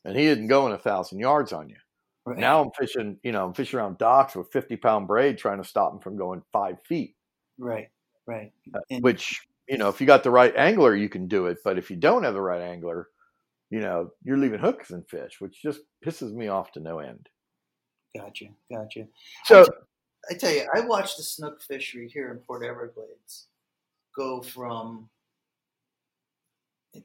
[0.05, 1.77] and he isn't going a thousand yards on you.
[2.25, 2.39] right.
[2.39, 5.69] Now I'm fishing, you know, I'm fishing around docks with 50 pound braid trying to
[5.69, 7.15] stop them from going five feet,
[7.59, 7.89] Right.
[8.29, 8.53] Right.
[8.75, 11.59] Uh, and- which, you know, if you got the right angler, you can do it.
[11.65, 13.09] But if you don't have the right angler,
[13.71, 17.29] you know, you're leaving hooks and fish, which just pisses me off to no end.
[18.15, 18.47] Gotcha.
[18.71, 19.07] Gotcha.
[19.45, 19.65] So,
[20.31, 23.47] I tell you, I watched the snook fishery here in Port Everglades
[24.15, 25.09] go from,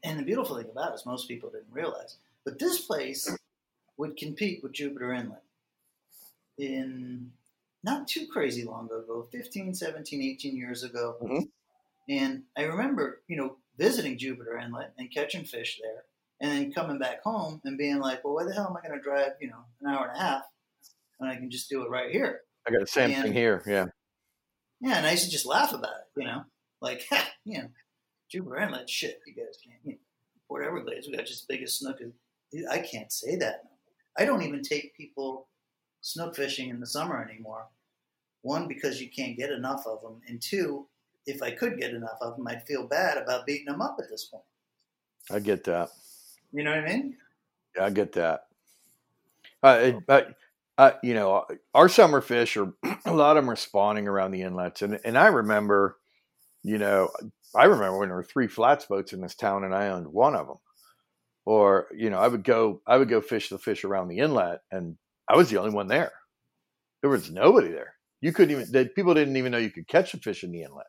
[0.03, 3.29] and the beautiful thing about it is most people didn't realize, but this place
[3.97, 5.43] would compete with Jupiter Inlet
[6.57, 7.31] in
[7.84, 11.17] not too crazy long ago, 15, 17, 18 years ago.
[11.22, 11.52] Mhm.
[12.10, 16.06] And I remember, you know, visiting Jupiter Inlet and catching fish there
[16.39, 18.98] and then coming back home and being like, well, why the hell am I going
[19.00, 20.43] to drive, you know, an hour and a half
[21.17, 22.41] when I can just do it right here?
[22.67, 23.62] I got the same And- thing here.
[23.65, 23.88] Yeah.
[24.82, 26.43] Yeah, and I used to just laugh about it, you know,
[26.82, 27.08] like,
[27.46, 27.69] you know,
[28.30, 29.98] Jupiter Inlet, shit, you guys can't, you know,
[30.48, 32.00] Port Everglades, we got just the biggest snook.
[32.69, 33.63] I can't say that.
[34.17, 35.48] I don't even take people
[36.04, 37.68] snook fishing in the summer anymore.
[38.42, 40.86] One, because you can't get enough of them, and two,
[41.26, 44.10] if I could get enough of them, I'd feel bad about beating them up at
[44.10, 44.44] this point.
[45.32, 45.89] I get that.
[46.52, 47.16] You know what I mean?
[47.76, 48.48] Yeah, I get that.
[49.63, 50.36] Uh, but
[50.78, 52.74] uh, you know, our summer fish are
[53.06, 55.98] a lot of them are spawning around the inlets, and and I remember,
[56.63, 57.10] you know,
[57.56, 60.36] I remember when there were three flats boats in this town, and I owned one
[60.36, 60.58] of them.
[61.46, 64.62] Or you know, I would go I would go fish the fish around the inlet,
[64.70, 64.98] and
[65.29, 66.12] I was the only one there.
[67.01, 67.95] There was nobody there.
[68.21, 68.89] You couldn't even.
[68.89, 70.88] People didn't even know you could catch a fish in the inlet.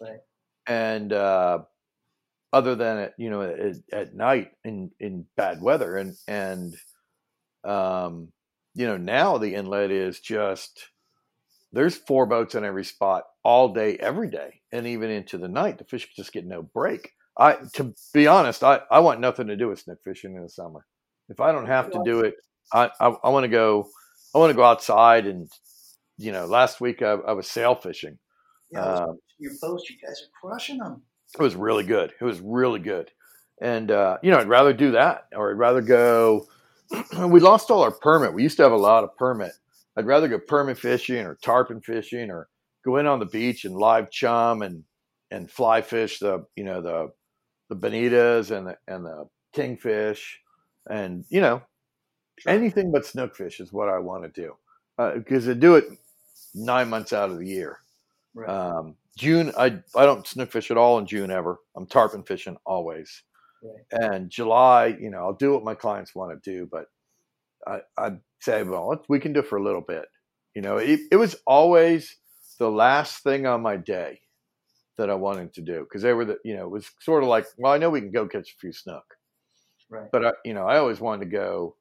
[0.00, 0.20] Right.
[0.66, 1.60] And uh,
[2.52, 6.74] other than at you know at, at night in in bad weather and and
[7.64, 8.28] um
[8.74, 10.88] you know now the inlet is just
[11.72, 15.78] there's four boats in every spot all day every day and even into the night
[15.78, 19.56] the fish just get no break i to be honest i i want nothing to
[19.56, 20.84] do with snook fishing in the summer
[21.28, 22.34] if i don't have to do it
[22.72, 23.88] i i, I want to go
[24.34, 25.48] i want to go outside and
[26.18, 28.18] you know last week i, I was sail fishing
[28.70, 31.02] Yeah, Um, your post, you guys are crushing them.
[31.38, 32.12] it was really good.
[32.20, 33.10] It was really good.
[33.60, 36.46] And, uh, you know, I'd rather do that or I'd rather go.
[37.26, 38.34] we lost all our permit.
[38.34, 39.52] We used to have a lot of permit.
[39.96, 42.48] I'd rather go permit fishing or tarpon fishing or
[42.84, 44.84] go in on the beach and live chum and,
[45.30, 47.08] and fly fish the, you know, the,
[47.68, 50.38] the bonitas and the, and the kingfish
[50.88, 51.62] and, you know,
[52.46, 54.54] anything but snook fish is what I want to do.
[55.14, 55.84] Because I do it
[56.54, 57.78] nine months out of the year.
[58.34, 58.48] Right.
[58.48, 61.58] Um, June, I I don't snook fish at all in June ever.
[61.76, 63.22] I'm tarpon fishing always.
[63.62, 64.02] Right.
[64.02, 66.86] And July, you know, I'll do what my clients want to do, but
[67.66, 70.06] I I'd say, well, we can do it for a little bit.
[70.54, 72.16] You know, it, it was always
[72.58, 74.20] the last thing on my day
[74.98, 77.28] that I wanted to do because they were the, you know, it was sort of
[77.28, 79.04] like, well, I know we can go catch a few snook,
[79.88, 80.10] right.
[80.12, 81.76] but I, you know, I always wanted to go.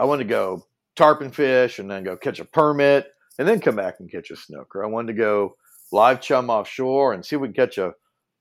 [0.00, 3.06] I wanted to go tarpon fish and then go catch a permit
[3.38, 4.82] and then come back and catch a snooker.
[4.82, 5.56] I wanted to go
[5.92, 7.92] live chum offshore and see if we can catch a,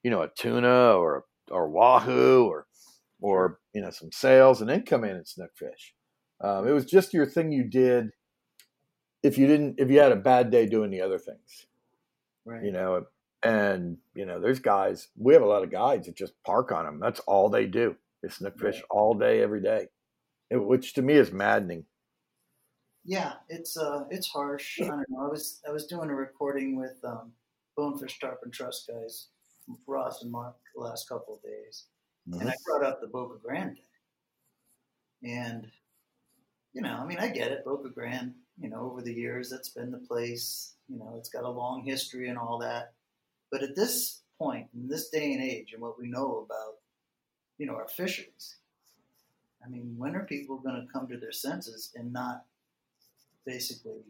[0.03, 2.65] you know, a tuna or or wahoo or
[3.21, 5.93] or you know some sails and then come in and snook fish.
[6.41, 8.11] Um, it was just your thing you did
[9.21, 11.67] if you didn't if you had a bad day doing the other things,
[12.45, 12.63] Right.
[12.63, 13.05] you know.
[13.43, 15.07] And you know, there's guys.
[15.17, 16.99] We have a lot of guides that just park on them.
[16.99, 18.83] That's all they do is snook fish Right.
[18.89, 19.87] all day, every day,
[20.51, 21.85] which to me is maddening.
[23.05, 24.79] Yeah, it's uh, it's harsh.
[24.81, 25.25] I don't know.
[25.25, 27.31] I was I was doing a recording with um,
[27.75, 29.27] Bonefish Tarpon Trust guys,
[29.87, 31.85] Ross and Mark, the last couple of days,
[32.39, 33.79] and I brought up the Boca Grande,
[35.23, 35.67] and
[36.73, 38.33] you know, I mean, I get it, Boca Grande.
[38.59, 40.75] You know, over the years, that's been the place.
[40.87, 42.93] You know, it's got a long history and all that.
[43.51, 46.75] But at this point, in this day and age, and what we know about,
[47.57, 48.57] you know, our fisheries,
[49.63, 52.45] I mean, when are people going to come to their senses and not
[53.45, 54.03] basically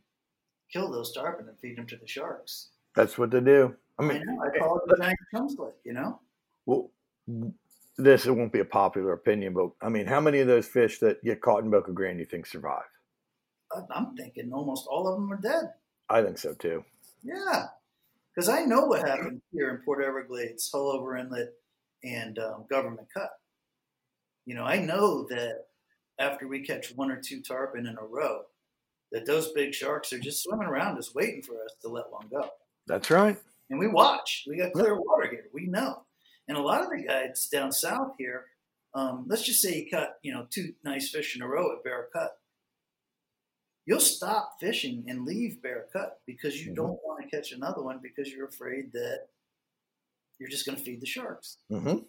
[0.72, 2.70] kill those tarpon and feed them to the sharks.
[2.96, 3.76] That's what they do.
[3.98, 4.44] I I, mean, know.
[4.44, 6.20] I call it the giant slick, you know?
[6.66, 6.90] well,
[7.98, 11.00] this it won't be a popular opinion, but I mean, how many of those fish
[11.00, 12.84] that get caught in Boca Grande do you think survive?
[13.72, 15.74] I- I'm thinking almost all of them are dead.
[16.10, 16.84] I think so too.
[17.24, 17.68] Yeah.
[18.34, 21.54] Because I know what happened here in Port Everglades, Haulover Inlet,
[22.04, 23.32] and um, Government Cut.
[24.50, 25.66] You know, I know that
[26.18, 28.46] after we catch one or two tarpon in a row,
[29.12, 32.26] that those big sharks are just swimming around, just waiting for us to let one
[32.32, 32.50] go.
[32.88, 33.38] That's right.
[33.70, 34.46] And we watch.
[34.50, 35.46] We got clear water here.
[35.54, 36.02] We know.
[36.48, 38.46] And a lot of the guides down south here,
[38.96, 41.84] um, let's just say you caught, you know, two nice fish in a row at
[41.84, 42.32] Bear Cut.
[43.86, 46.82] You'll stop fishing and leave Bear Cut because you mm-hmm.
[46.82, 49.28] don't want to catch another one because you're afraid that
[50.40, 51.58] you're just going to feed the sharks.
[51.72, 52.00] Mm-hmm.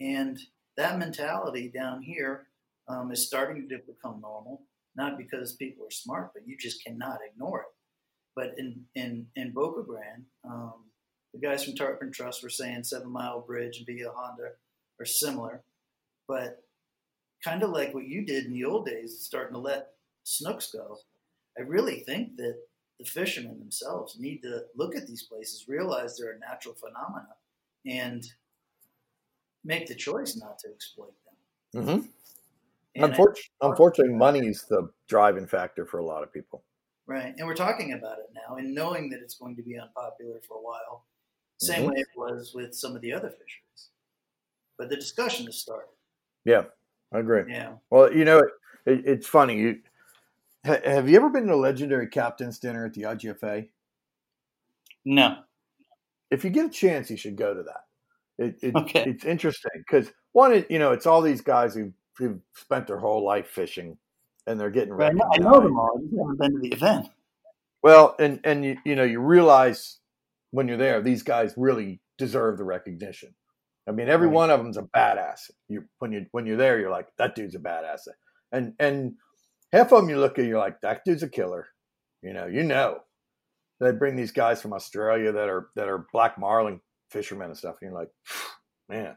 [0.00, 0.38] And
[0.76, 2.48] that mentality down here
[2.88, 4.62] um, is starting to become normal,
[4.96, 7.66] not because people are smart, but you just cannot ignore it.
[8.36, 10.90] But in in in Boca Grande, um,
[11.32, 14.50] the guys from Tarpon Trust were saying Seven Mile Bridge and Bahia Honda
[15.00, 15.62] are similar,
[16.26, 16.62] but
[17.44, 19.88] kind of like what you did in the old days, starting to let
[20.24, 20.96] snooks go.
[21.58, 22.56] I really think that
[22.98, 27.28] the fishermen themselves need to look at these places, realize they're a natural phenomena,
[27.86, 28.24] and
[29.64, 31.12] make the choice not to exploit
[31.72, 31.84] them.
[31.84, 33.02] Mm-hmm.
[33.02, 36.62] Unfortunately, unfortunately, money is the driving factor for a lot of people.
[37.06, 40.40] Right, and we're talking about it now, and knowing that it's going to be unpopular
[40.46, 41.04] for a while,
[41.58, 41.90] same mm-hmm.
[41.90, 43.90] way it was with some of the other fisheries.
[44.78, 45.90] But the discussion has started.
[46.44, 46.64] Yeah,
[47.12, 47.42] I agree.
[47.48, 47.74] Yeah.
[47.90, 48.48] Well, you know, it,
[48.86, 49.58] it's funny.
[49.58, 49.78] You
[50.64, 53.68] have you ever been to a legendary captain's dinner at the IGFA?
[55.04, 55.38] No.
[56.30, 57.83] If you get a chance, you should go to that.
[58.38, 59.04] It, it, okay.
[59.06, 63.24] It's interesting because one, you know, it's all these guys who who've spent their whole
[63.24, 63.96] life fishing,
[64.46, 65.18] and they're getting ready.
[65.32, 65.98] I know them all.
[65.98, 67.08] I haven't been to the event.
[67.82, 69.98] Well, and and you you know you realize
[70.50, 73.34] when you're there, these guys really deserve the recognition.
[73.86, 74.34] I mean, every right.
[74.34, 75.50] one of them's a badass.
[75.68, 78.08] You when you when you're there, you're like that dude's a badass,
[78.50, 79.14] and and
[79.72, 81.68] half of them you look at, you're like that dude's a killer.
[82.22, 83.00] You know, you know.
[83.80, 86.80] They bring these guys from Australia that are that are black marlin
[87.14, 88.10] fishermen and stuff, and you're like,
[88.88, 89.16] man,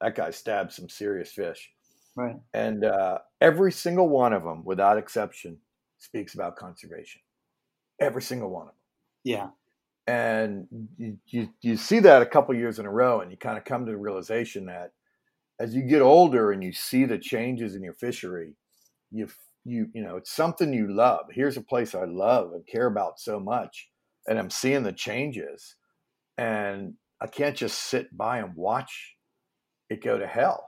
[0.00, 1.70] that guy stabbed some serious fish.
[2.14, 2.36] Right.
[2.52, 5.56] And uh, every single one of them, without exception,
[5.98, 7.22] speaks about conservation.
[8.00, 8.76] Every single one of them.
[9.24, 9.48] Yeah.
[10.06, 10.66] And
[10.98, 13.64] you, you, you see that a couple years in a row, and you kind of
[13.64, 14.92] come to the realization that
[15.60, 18.56] as you get older and you see the changes in your fishery,
[19.10, 19.28] you
[19.64, 21.26] you you know it's something you love.
[21.30, 23.88] Here's a place I love and care about so much,
[24.26, 25.76] and I'm seeing the changes,
[26.36, 29.14] and I can't just sit by and watch
[29.88, 30.66] it go to hell.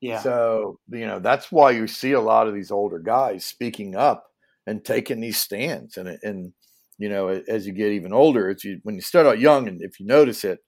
[0.00, 0.20] Yeah.
[0.20, 4.24] So, you know, that's why you see a lot of these older guys speaking up
[4.66, 5.96] and taking these stands.
[5.96, 6.52] And, and
[6.96, 9.82] you know, as you get even older, it's you, when you start out young and
[9.82, 10.60] if you notice it,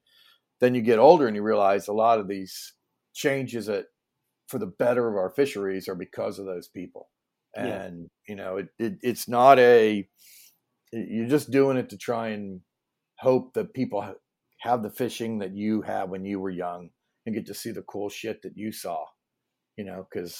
[0.60, 2.74] then you get older and you realize a lot of these
[3.14, 3.86] changes that
[4.48, 7.08] for the better of our fisheries are because of those people.
[7.54, 8.32] And, yeah.
[8.32, 10.08] you know, it, it, it's not a,
[10.92, 12.60] you're just doing it to try and
[13.18, 14.02] hope that people
[14.62, 16.90] have the fishing that you had when you were young
[17.26, 19.04] and get to see the cool shit that you saw
[19.76, 20.38] you know, because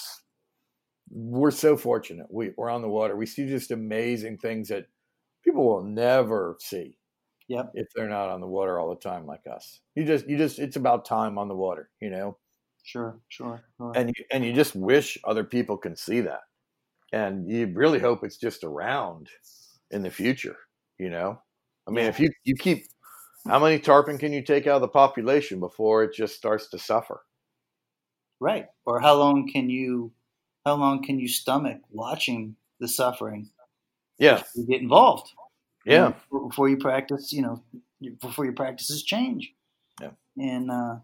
[1.11, 2.26] we're so fortunate.
[2.30, 3.16] We, we're on the water.
[3.16, 4.87] We see just amazing things that
[5.44, 6.98] people will never see.
[7.48, 7.72] Yep.
[7.74, 9.80] If they're not on the water all the time like us.
[9.94, 12.38] You just you just it's about time on the water, you know.
[12.85, 13.62] Sure, sure.
[13.76, 13.92] sure.
[13.94, 16.40] And you, and you just wish other people can see that.
[17.12, 19.28] And you really hope it's just around
[19.90, 20.56] in the future,
[20.98, 21.40] you know.
[21.87, 22.85] I mean, if you you keep
[23.46, 26.78] how many tarpon can you take out of the population before it just starts to
[26.78, 27.22] suffer?
[28.40, 28.66] Right.
[28.85, 30.12] Or how long can you
[30.64, 33.50] how long can you stomach watching the suffering?
[34.18, 34.42] Yeah.
[34.55, 35.33] You get involved.
[35.85, 36.12] Yeah.
[36.33, 37.62] You know, before you practice, you know,
[38.20, 39.52] before your practices change.
[40.00, 40.11] Yeah.
[40.37, 40.96] And uh,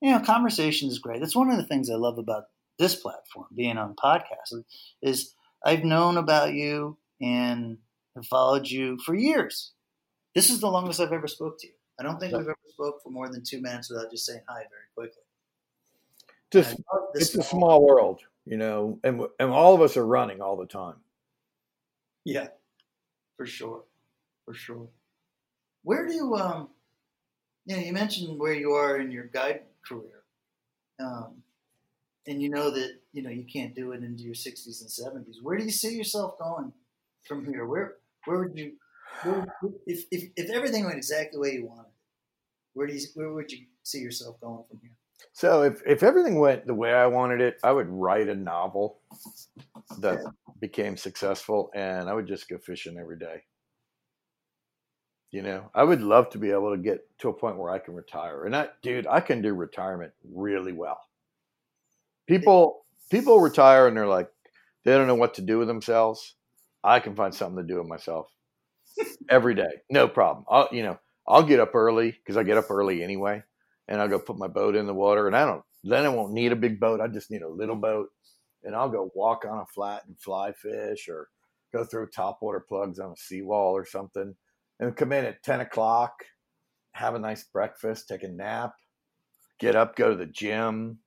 [0.00, 1.20] you know, conversation is great.
[1.20, 2.44] That's one of the things I love about
[2.78, 4.64] this platform, being on podcast,
[5.02, 7.78] is I've known about you and
[8.14, 9.72] have followed you for years.
[10.34, 11.72] This is the longest I've ever spoke to you.
[11.98, 14.58] I don't think we've ever spoke for more than two minutes without just saying hi
[14.58, 15.22] very quickly
[16.52, 16.80] just
[17.14, 20.66] it's a small world, you know, and and all of us are running all the
[20.66, 20.96] time.
[22.24, 22.48] Yeah,
[23.36, 23.82] for sure,
[24.44, 24.88] for sure.
[25.82, 26.68] Where do you um,
[27.66, 30.22] you know, you mentioned where you are in your guide career,
[31.00, 31.42] um,
[32.26, 35.40] and you know that you know you can't do it into your sixties and seventies.
[35.42, 36.72] Where do you see yourself going
[37.26, 37.66] from here?
[37.66, 38.72] Where where would you,
[39.86, 41.92] if if if everything went exactly the way you wanted,
[42.74, 44.96] where do you where would you see yourself going from here?
[45.32, 49.00] So if, if everything went the way I wanted it, I would write a novel
[49.98, 50.20] that
[50.60, 53.42] became successful and I would just go fishing every day.
[55.30, 57.78] You know, I would love to be able to get to a point where I
[57.78, 58.44] can retire.
[58.44, 61.00] And I dude, I can do retirement really well.
[62.26, 64.30] People people retire and they're like
[64.84, 66.34] they don't know what to do with themselves.
[66.84, 68.28] I can find something to do with myself
[69.28, 69.82] every day.
[69.90, 70.44] No problem.
[70.48, 73.42] I'll you know, I'll get up early because I get up early anyway
[73.88, 75.26] and I'll go put my boat in the water.
[75.26, 77.00] And I don't, then I won't need a big boat.
[77.00, 78.08] I just need a little boat.
[78.64, 81.28] And I'll go walk on a flat and fly fish or
[81.72, 84.34] go through top water plugs on a seawall or something,
[84.80, 86.24] and come in at ten o'clock,
[86.92, 88.74] have a nice breakfast, take a nap,
[89.58, 90.98] get up, go to the gym,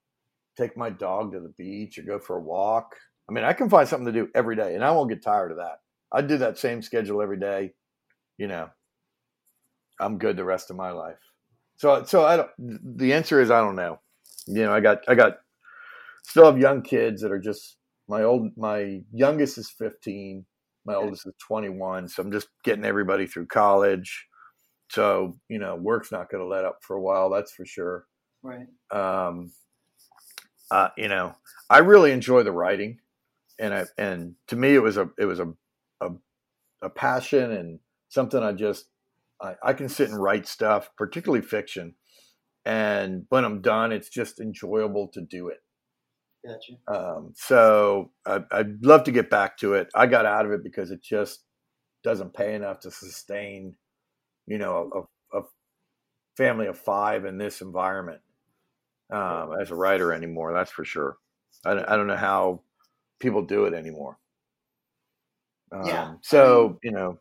[0.57, 2.95] take my dog to the beach, or go for a walk.
[3.29, 5.51] I mean, I can find something to do every day, and I won't get tired
[5.51, 5.79] of that.
[6.11, 7.73] I do that same schedule every day.
[8.39, 8.69] You know,
[9.99, 11.19] I'm good the rest of my life.
[11.75, 12.97] So, so I don't.
[12.97, 13.99] The answer is I don't know.
[14.47, 15.39] You know, I got, I got,
[16.23, 17.77] still have young kids that are just
[18.07, 18.49] my old.
[18.57, 20.45] My youngest is 15.
[20.85, 22.07] My oldest is 21.
[22.07, 24.25] So I'm just getting everybody through college.
[24.89, 27.29] So you know, work's not going to let up for a while.
[27.29, 28.05] That's for sure.
[28.41, 28.67] Right.
[28.89, 29.51] Um,
[30.71, 31.35] uh, you know,
[31.69, 32.99] I really enjoy the writing,
[33.59, 35.53] and I and to me it was a it was a
[35.99, 36.11] a,
[36.81, 37.79] a passion and
[38.09, 38.89] something I just
[39.41, 41.95] I, I can sit and write stuff, particularly fiction,
[42.65, 45.59] and when I'm done, it's just enjoyable to do it.
[46.45, 46.73] Gotcha.
[46.87, 49.89] Um, so I, I'd love to get back to it.
[49.95, 51.43] I got out of it because it just
[52.03, 53.75] doesn't pay enough to sustain,
[54.47, 55.41] you know, a, a
[56.37, 58.21] family of five in this environment
[59.11, 60.53] um, as a writer anymore.
[60.53, 61.17] That's for sure.
[61.65, 62.61] I, I don't know how
[63.19, 64.17] people do it anymore.
[65.73, 67.19] Um, Yeah, So I mean- you know,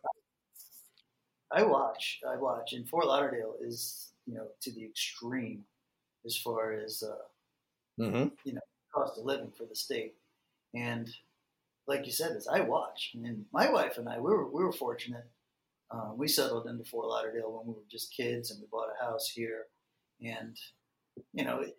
[1.51, 2.19] I watch.
[2.27, 5.63] I watch, and Fort Lauderdale is you know to the extreme
[6.25, 8.31] as far as uh, mhm.
[8.43, 8.61] You know
[8.93, 10.15] cost of living for the state.
[10.73, 11.09] And
[11.87, 14.71] like you said, as I watch, and my wife and I, we were we were
[14.73, 15.27] fortunate.
[15.91, 19.03] Um, we settled into Fort Lauderdale when we were just kids, and we bought a
[19.03, 19.65] house here.
[20.23, 20.55] And
[21.33, 21.75] you know, it,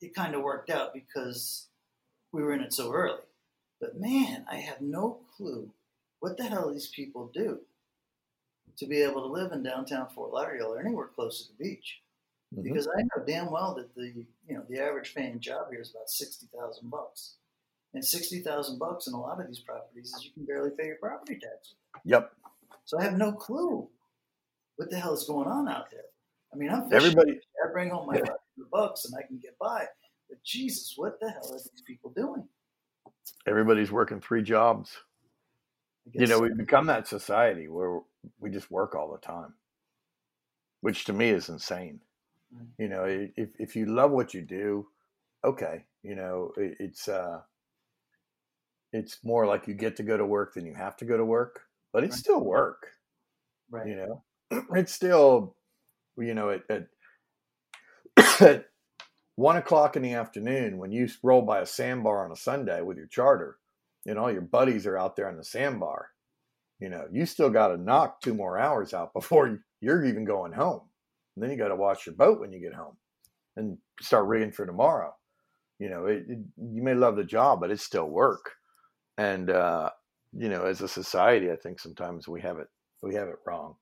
[0.00, 1.68] it kind of worked out because
[2.32, 3.20] we were in it so early.
[3.80, 5.70] But man, I have no clue
[6.20, 7.60] what the hell these people do
[8.78, 12.02] to be able to live in downtown Fort Lauderdale or anywhere close to the beach
[12.54, 12.62] Mhm.
[12.62, 14.08] because I know damn well that the
[14.48, 17.36] you know the average paying job here is about sixty thousand bucks,
[17.94, 20.86] and sixty thousand bucks in a lot of these properties is you can barely pay
[20.86, 21.74] your property tax.
[22.04, 22.32] Yep.
[22.84, 23.88] So I have no clue
[24.76, 26.04] what the hell is going on out there.
[26.52, 26.94] I mean, I'm fishing.
[27.10, 29.88] Everybody, I bring home my 500 bucks and I can get by,
[30.28, 32.48] but Jesus, what the hell are these people doing?
[33.46, 34.96] everybody's working three jobs.
[36.12, 38.00] You know, we've become that society where
[38.40, 39.54] we just work all the time,
[40.80, 42.00] which to me is insane.
[42.52, 42.66] Right.
[42.78, 43.04] You know,
[43.36, 44.88] if if you love what you do,
[45.44, 47.40] okay, you know, it, it's uh,
[48.92, 51.24] it's more like you get to go to work than you have to go to
[51.24, 52.20] work, but it's Right.
[52.20, 52.88] still work.
[53.70, 54.22] right, You know,
[54.74, 55.56] it's still,
[56.18, 56.88] you know, at, at,
[58.40, 58.66] at
[59.36, 62.96] one o'clock in the afternoon when you roll by a sandbar on a Sunday with
[62.96, 63.58] your charter,
[64.06, 66.08] and all your buddies are out there on the sandbar.
[66.80, 70.52] You know, you still got to knock two more hours out before you're even going
[70.52, 70.82] home.
[71.34, 72.96] And then you got to watch your boat when you get home
[73.56, 75.14] and start rigging for tomorrow.
[75.78, 78.52] You know, it, it, you may love the job, but it's still work.
[79.18, 79.90] And uh,
[80.32, 82.68] you know, as a society, I think sometimes we have it
[83.02, 83.76] we have it wrong.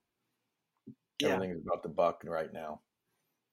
[1.19, 2.81] yeah, Everything is about the buck right now.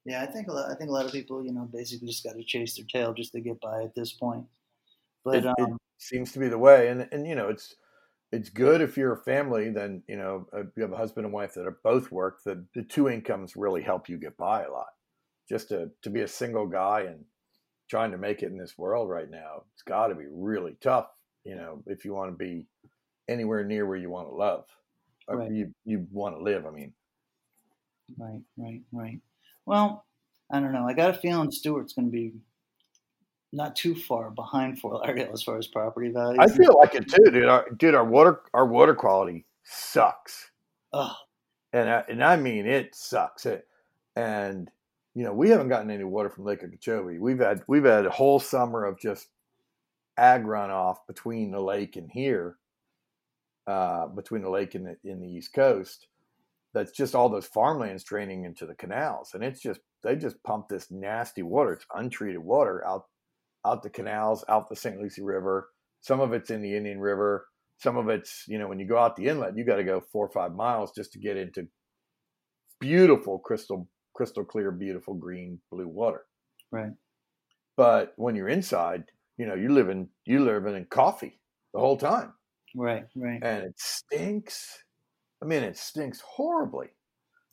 [0.04, 0.22] yeah.
[0.22, 2.34] I think a lot, I think a lot of people, you know, basically just got
[2.34, 4.44] to chase their tail just to get by at this point.
[5.24, 7.76] But it, um, seems to be the way, and and you know, it's
[8.32, 9.70] it's good if you're a family.
[9.70, 12.42] Then you know, uh, you have a husband and wife that are both work.
[12.44, 14.88] That the two incomes really help you get by a lot.
[15.48, 17.24] Just to to be a single guy and
[17.90, 21.08] trying to make it in this world right now, it's got to be really tough.
[21.44, 22.66] You know, if you want to be
[23.28, 24.66] anywhere near where you want to love,
[25.28, 25.50] or Right.
[25.50, 26.66] you you want to live.
[26.66, 26.94] I mean,
[28.18, 29.20] Right, right, right.
[29.66, 30.04] Well,
[30.50, 30.86] I don't know.
[30.86, 32.34] I got a feeling Stuart's going to be
[33.52, 36.38] not too far behind Fort Lauderdale as far as property values.
[36.40, 37.44] I feel like it too, dude.
[37.44, 40.50] Our, dude, our water our water quality sucks.
[40.92, 41.14] Oh,
[41.72, 43.46] and I, and I mean it sucks.
[43.46, 43.66] It,
[44.16, 44.70] and
[45.14, 47.18] you know we haven't gotten any water from Lake Okeechobee.
[47.18, 49.28] We've had we've had a whole summer of just
[50.16, 52.56] ag runoff between the lake and here,
[53.66, 56.06] uh, between the lake and the, in the East Coast.
[56.74, 60.68] That's just all those farmlands draining into the canals, and it's just they just pump
[60.68, 61.74] this nasty water.
[61.74, 63.08] It's untreated water out
[63.66, 65.00] out the canals, out the St.
[65.00, 65.70] Lucie River.
[66.00, 67.46] Some of it's in the Indian River.
[67.78, 70.00] Some of it's, you know, when you go out the inlet, you got to go
[70.00, 71.68] four or five miles just to get into
[72.80, 76.26] beautiful crystal, crystal clear, beautiful green blue water.
[76.70, 76.92] right.
[77.76, 81.40] But when you're inside, you know, you're living you're living in coffee
[81.72, 82.34] the whole time,
[82.74, 83.42] Right, right.
[83.42, 84.84] and it stinks.
[85.42, 86.90] I mean, it stinks horribly.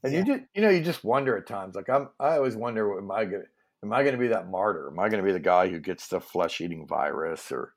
[0.03, 0.19] And Yeah.
[0.19, 1.75] you just, you know, you just wonder at times.
[1.75, 3.45] Like I'm, I always wonder, am I gonna,
[3.83, 4.89] am I gonna be that martyr?
[4.89, 7.73] Am I gonna be the guy who gets the flesh-eating virus, or,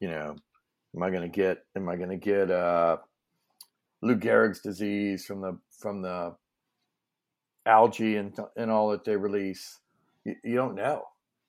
[0.00, 0.36] you know,
[0.96, 2.98] am I gonna get, am I gonna get uh,
[4.02, 6.34] Lou Gehrig's disease from the from the
[7.66, 9.78] algae and and all that they release?
[10.24, 11.04] You, you don't know,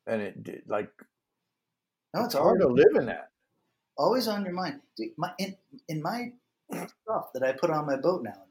[0.08, 0.90] and it like
[2.14, 3.30] No, it's it's hard to live in that.
[3.98, 4.82] always on your mind.
[5.18, 5.56] My in,
[5.88, 6.34] in my
[7.04, 8.51] stuff that I put on my boat nowadays,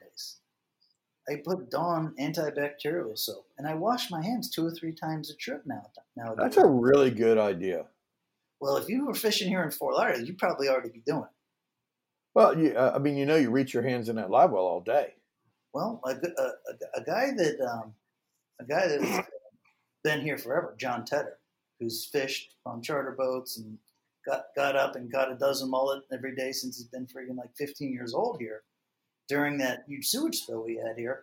[1.31, 5.37] I put Dawn antibacterial soap, and I wash my hands two or three times a
[5.37, 5.83] trip now.
[6.17, 6.37] Nowadays.
[6.39, 7.87] That's a really good idea.
[8.61, 11.29] Well, if you were fishing here in Fort Lauderdale, you'd probably already be doing it.
[12.35, 14.65] Well, you, uh, I mean, you know, you reach your hands in that live well
[14.65, 15.15] all day.
[15.73, 17.95] Well, a, a, a, a guy that um,
[18.61, 19.29] a guy that's
[20.03, 21.39] been here forever, John Tedder,
[21.79, 23.79] who's fished on charter boats and
[24.27, 27.55] got got up and got a dozen mullet every day since he's been freaking like
[27.57, 28.63] 15 years old here.
[29.31, 31.23] During that huge sewage spill we had here,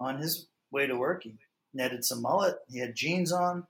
[0.00, 1.34] on his way to work, he
[1.74, 2.56] netted some mullet.
[2.70, 3.66] He had jeans on.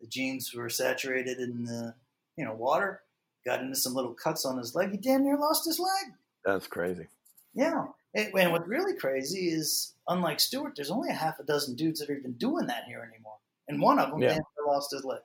[0.00, 1.94] The jeans were saturated in the
[2.38, 3.02] you know water.
[3.44, 4.90] Got into some little cuts on his leg.
[4.90, 6.14] He damn near lost his leg.
[6.46, 7.08] That's crazy.
[7.52, 7.88] Yeah.
[8.14, 12.08] And what's really crazy is, unlike Stuart, there's only a half a dozen dudes that
[12.08, 13.36] are even doing that here anymore.
[13.68, 14.28] And one of them yeah.
[14.28, 15.20] damn near lost his leg.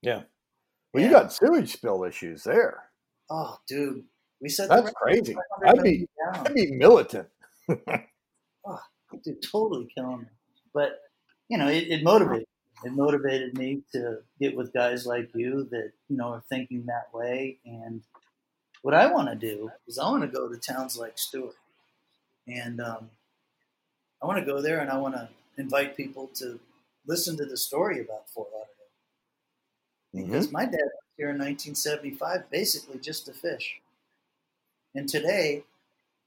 [0.00, 0.22] Yeah.
[0.94, 1.06] Well, yeah.
[1.06, 2.84] you got sewage spill issues there.
[3.28, 4.04] Oh, dude.
[4.40, 5.36] We said that's crazy.
[5.66, 7.28] I'd be, I'd be militant.
[7.68, 8.80] oh,
[9.22, 10.26] dude, totally killing me.
[10.72, 11.00] But,
[11.48, 12.46] you know, it, it motivated
[12.84, 17.12] it motivated me to get with guys like you that you know are thinking that
[17.12, 17.58] way.
[17.64, 18.02] And
[18.82, 21.56] what I want to do is I want to go to towns like Stuart,
[22.46, 23.10] and um,
[24.22, 25.28] I want to go there and I want to
[25.58, 26.58] invite people to
[27.06, 30.28] listen to the story about Fort Lauderdale.
[30.28, 30.52] Because mm-hmm.
[30.52, 33.79] my dad was here in 1975, basically just to fish.
[34.94, 35.64] And today,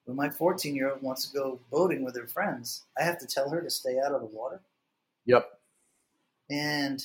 [0.05, 3.27] when my 14 year old wants to go boating with her friends, I have to
[3.27, 4.61] tell her to stay out of the water.
[5.25, 5.59] Yep.
[6.49, 7.03] And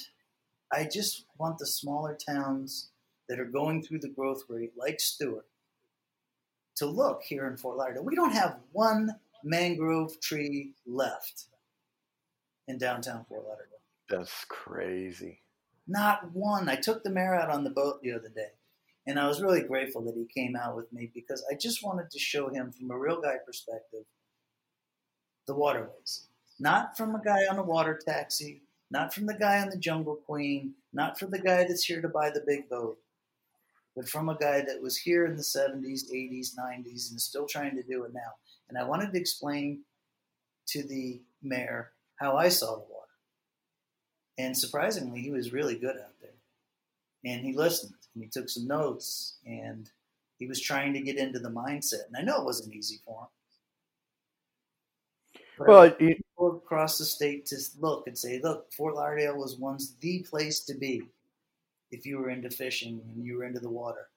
[0.73, 2.89] I just want the smaller towns
[3.29, 5.47] that are going through the growth rate, like Stuart,
[6.77, 8.05] to look here in Fort Lauderdale.
[8.05, 11.45] We don't have one mangrove tree left
[12.67, 13.79] in downtown Fort Lauderdale.
[14.09, 15.41] That's crazy.
[15.87, 16.69] Not one.
[16.69, 18.51] I took the mayor out on the boat the other day,
[19.09, 22.11] and I was really grateful that he came out with me because I just wanted
[22.11, 24.05] to show him from a real guy perspective
[25.47, 26.29] the waterways.
[26.61, 30.17] Not from a guy on a water taxi, not from the guy on the Jungle
[30.27, 32.99] Queen, not from the guy that's here to buy the big boat,
[33.97, 37.47] but from a guy that was here in the 70s, 80s, 90s, and is still
[37.47, 38.33] trying to do it now.
[38.69, 39.85] And I wanted to explain
[40.69, 43.07] to the mayor how I saw the water.
[44.37, 46.38] And surprisingly, he was really good out there.
[47.25, 49.91] And he listened and he took some notes and
[50.39, 52.07] he was trying to get into the mindset.
[52.07, 53.27] And I know it wasn't easy for him.
[55.67, 60.23] Well, you, across the state to look and say, look, Fort Lauderdale was once the
[60.23, 61.03] place to be
[61.91, 64.09] if you were into fishing and you were into the water.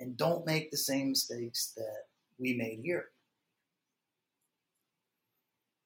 [0.00, 2.04] And don't make the same mistakes that
[2.38, 3.06] we made here.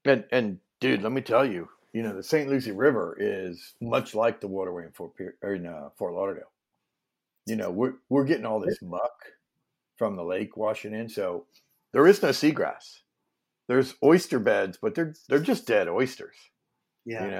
[0.05, 2.49] And and dude, let me tell you, you know, the St.
[2.49, 5.13] Lucie River is much like the waterway in Fort
[5.43, 6.53] or in uh, Fort Lauderdale.
[7.47, 9.13] You know, we're we're getting all this muck
[9.97, 11.47] from the lake washing in, so
[11.93, 13.01] there is no seagrass
[13.69, 16.37] there's oyster beds, but they're they're just dead oysters.
[17.05, 17.25] Yeah.
[17.25, 17.31] You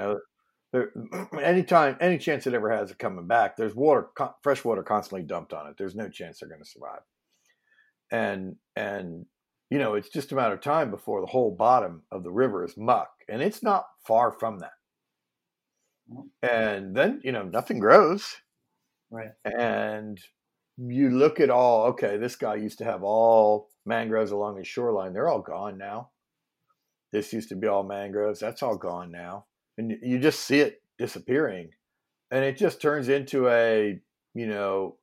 [0.73, 4.09] know, anytime, any chance it ever has of coming back, there's water,
[4.41, 5.75] fresh water constantly dumped on it.
[5.77, 7.01] There's no chance they're going to survive.
[8.11, 9.25] And and
[9.73, 12.63] you know, it's just a matter of time before the whole bottom of the river
[12.63, 14.73] is muck, and it's not far from that.
[16.11, 16.29] Mm.
[16.43, 18.35] And then you know, nothing grows.
[19.09, 19.31] Right.
[19.43, 20.19] And
[20.77, 21.87] you look at all.
[21.87, 25.11] Okay, this guy used to have all mangroves along his shoreline.
[25.11, 26.11] They're all gone now.
[27.11, 28.39] This used to be all mangroves.
[28.39, 29.45] That's all gone now.
[29.79, 31.71] And you just see it disappearing.
[32.29, 33.99] And it just turns into a,
[34.35, 34.97] you know,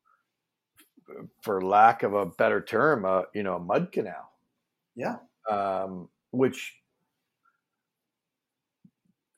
[1.42, 4.29] for lack of a better term, a, you know, a mud canal.
[4.96, 5.16] Yeah.
[5.50, 6.76] Um, which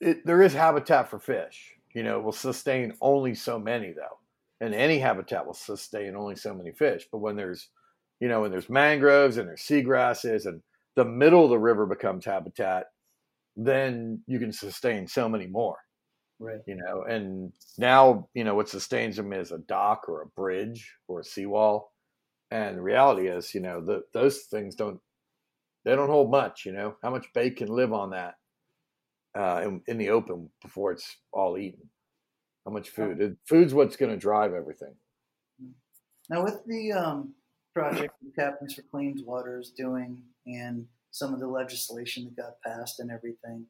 [0.01, 1.75] it, there is habitat for fish.
[1.95, 4.19] You know, it will sustain only so many though.
[4.61, 7.07] And any habitat will sustain only so many fish.
[7.11, 7.69] But when there's,
[8.21, 10.63] you know, when there's mangroves and there's seagrasses and
[10.95, 12.87] the middle of the river becomes habitat,
[13.57, 15.79] then you can sustain so many more.
[16.39, 16.61] Right.
[16.67, 20.93] You know, and now, you know, what sustains them is a dock or a bridge
[21.09, 21.93] or a seawall.
[22.51, 25.01] And the reality is, you know, the, those things don't,
[25.85, 28.35] they don't hold much, you know, how much bait can live on that
[29.37, 31.89] uh, in, in the open before it's all eaten?
[32.65, 33.37] How much food?
[33.49, 34.95] Food's what's going to drive everything.
[36.31, 37.35] Now, with the um,
[37.75, 43.11] project Captains for Clean Waters doing and some of the legislation that got passed and
[43.11, 43.67] everything.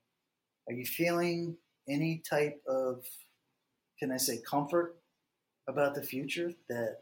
[0.68, 1.56] Are you feeling
[1.88, 3.04] any type of,
[3.98, 4.96] can I say, comfort
[5.68, 6.98] about the future that?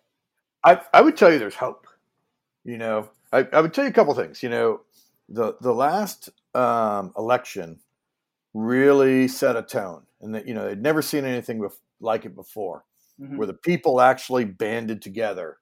[0.65, 1.87] I, I would tell you there's hope.
[2.65, 4.43] You know, I, I would tell you a couple things.
[4.43, 4.81] You know,
[5.29, 7.81] the the last um, election
[8.55, 12.35] really set a tone, and that you know they'd never seen anything bef- like it
[12.35, 12.85] before,
[13.21, 13.37] mm-hmm.
[13.37, 15.59] where the people actually banded together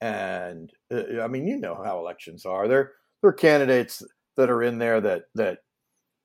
[0.00, 2.68] And uh, I mean, you know how elections are.
[2.68, 2.92] There,
[3.22, 4.02] there are candidates
[4.36, 5.60] that are in there that that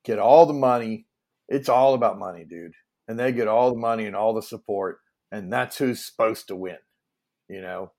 [0.06, 1.08] get all the money.
[1.50, 2.74] It's all about money, dude.
[3.08, 5.00] And they get all the money and all the support,
[5.32, 6.78] and that's who's supposed to win.
[7.50, 7.94] You know,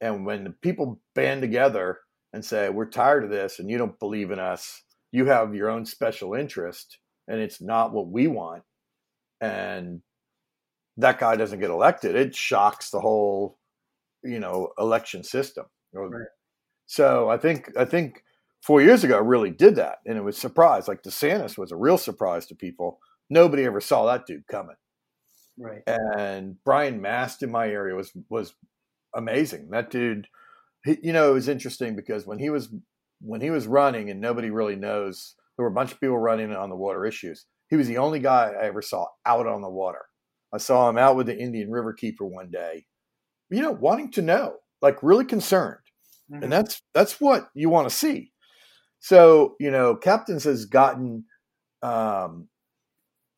[0.00, 2.00] and when the people band together
[2.36, 5.70] and say, "We're tired of this, and you don't believe in us," you have your
[5.70, 8.62] own special interest, and it's not what we want,
[9.40, 10.02] and
[10.96, 13.58] that guy doesn't get elected, it shocks the whole,
[14.22, 15.66] you know, election system.
[15.92, 16.28] Right.
[16.86, 18.22] So I think I think
[18.62, 20.88] four years ago I really did that, and it was surprise.
[20.88, 23.00] Like DeSantis was a real surprise to people.
[23.28, 24.76] Nobody ever saw that dude coming.
[25.58, 25.82] Right.
[25.86, 28.54] And Brian Mast in my area was was
[29.14, 29.70] amazing.
[29.70, 30.28] That dude,
[30.86, 32.68] he, you know, it was interesting because when he was
[33.20, 36.54] when he was running, and nobody really knows, there were a bunch of people running
[36.54, 37.46] on the water issues.
[37.68, 40.06] He was the only guy I ever saw out on the water.
[40.54, 42.86] I saw him out with the Indian River Keeper one day,
[43.50, 45.80] you know, wanting to know, like really concerned.
[46.30, 46.44] Mm-hmm.
[46.44, 48.32] And that's that's what you want to see.
[49.00, 51.24] So, you know, Captains has gotten
[51.82, 52.48] um,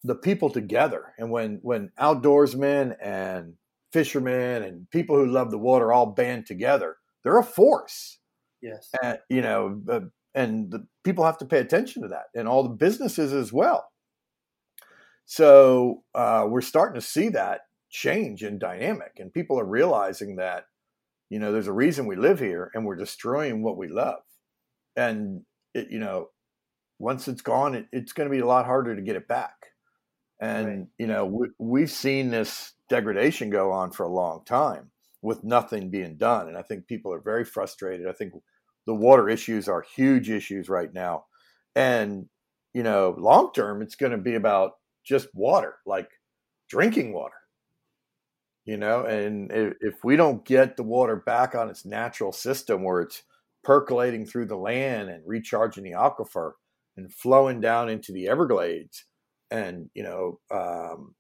[0.04, 1.14] the people together.
[1.18, 3.54] And when when outdoorsmen and
[3.92, 8.18] fishermen and people who love the water all band together, they're a force.
[8.60, 8.90] Yes.
[9.02, 10.00] And, you know, uh,
[10.34, 13.90] and the people have to pay attention to that and all the businesses as well.
[15.24, 20.64] So uh, we're starting to see that change in dynamic, and people are realizing that
[21.28, 24.22] you know there's a reason we live here, and we're destroying what we love,
[24.96, 25.42] and
[25.74, 26.28] it, you know
[26.98, 29.54] once it's gone, it, it's going to be a lot harder to get it back.
[30.40, 30.86] And right.
[30.98, 34.90] you know we, we've seen this degradation go on for a long time
[35.22, 38.06] with nothing being done, and I think people are very frustrated.
[38.06, 38.32] I think
[38.86, 41.24] the water issues are huge issues right now,
[41.74, 42.26] and
[42.74, 44.72] you know long term it's going to be about
[45.04, 46.08] just water, like
[46.68, 47.34] drinking water.
[48.64, 52.84] You know, and if, if we don't get the water back on its natural system
[52.84, 53.22] where it's
[53.64, 56.52] percolating through the land and recharging the aquifer
[56.96, 59.04] and flowing down into the Everglades
[59.50, 61.14] and, you know, um,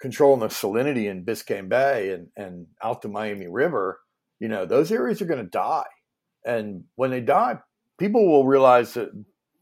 [0.00, 4.00] controlling the salinity in Biscayne Bay and, and out the Miami River,
[4.38, 5.86] you know, those areas are going to die.
[6.44, 7.58] And when they die,
[7.98, 9.10] people will realize that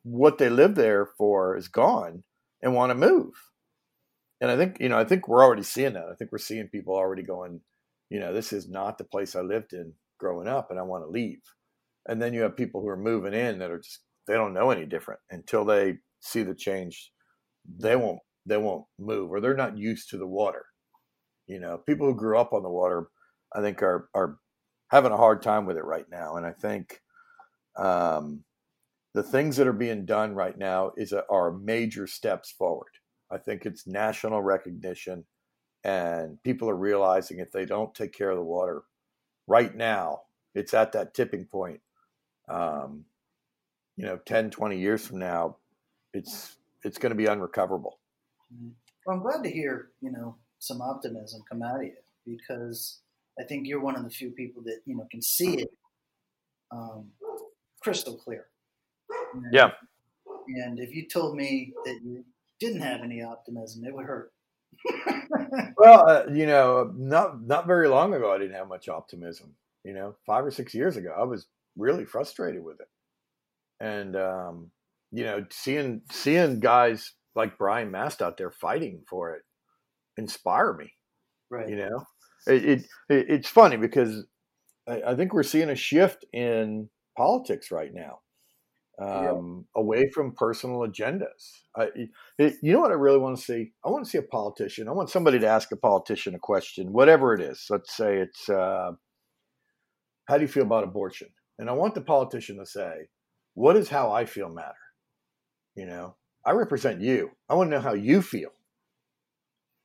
[0.02, 2.24] what they lived there for is gone
[2.62, 3.32] and want to move.
[4.40, 6.08] And I think, you know, I think we're already seeing that.
[6.10, 7.60] I think we're seeing people already going,
[8.10, 11.04] you know, this is not the place I lived in growing up and I want
[11.04, 11.40] to leave.
[12.06, 14.70] And then you have people who are moving in that are just they don't know
[14.70, 17.12] any different until they see the change.
[17.78, 20.66] They won't they won't move or they're not used to the water.
[21.46, 23.08] You know, people who grew up on the water,
[23.54, 24.38] I think are are
[24.90, 26.36] having a hard time with it right now.
[26.36, 27.00] And I think
[27.76, 28.44] um,
[29.12, 32.92] the things that are being done right now is a, are major steps forward.
[33.30, 35.24] I think it's national recognition,
[35.82, 38.82] and people are realizing if they don't take care of the water
[39.46, 40.20] right now,
[40.54, 41.80] it's at that tipping point.
[42.48, 43.04] Um,
[43.96, 45.56] you know, 10, 20 years from now,
[46.12, 47.98] it's it's going to be unrecoverable.
[49.06, 51.94] Well, I'm glad to hear you know some optimism come out of you
[52.26, 53.00] because
[53.38, 55.68] I think you're one of the few people that you know can see it
[56.70, 57.10] um,
[57.82, 58.46] crystal clear.
[59.34, 59.70] And, yeah.
[60.48, 62.24] And if you told me that you
[62.60, 64.32] didn't have any optimism, it would hurt.
[65.76, 69.54] well, uh, you know, not not very long ago, I didn't have much optimism.
[69.84, 71.46] You know, five or six years ago, I was
[71.76, 72.88] really frustrated with it,
[73.80, 74.70] and um,
[75.12, 79.42] you know, seeing seeing guys like Brian Mast out there fighting for it
[80.16, 80.92] inspire me.
[81.50, 81.68] Right.
[81.68, 82.04] You know,
[82.46, 84.24] it, it, it it's funny because
[84.88, 88.20] I, I think we're seeing a shift in politics right now
[89.00, 89.80] um, yeah.
[89.80, 91.62] away from personal agendas.
[91.76, 91.88] I,
[92.38, 93.72] it, you know what I really want to see?
[93.84, 94.88] I want to see a politician.
[94.88, 97.66] I want somebody to ask a politician a question, whatever it is.
[97.70, 98.92] Let's say it's, uh,
[100.26, 101.28] how do you feel about abortion?
[101.58, 103.08] And I want the politician to say,
[103.54, 104.74] what does how I feel matter?
[105.76, 106.16] You know,
[106.46, 107.30] I represent you.
[107.48, 108.50] I want to know how you feel.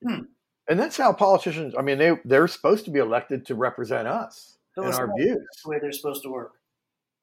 [0.06, 0.24] Hmm.
[0.70, 4.58] And that's how politicians, I mean, they, they're supposed to be elected to represent us
[4.78, 5.38] and our views.
[5.38, 6.54] That's the way they're supposed to work.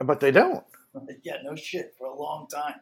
[0.01, 0.65] But they don't.
[1.25, 2.75] yeah, no shit for a long time.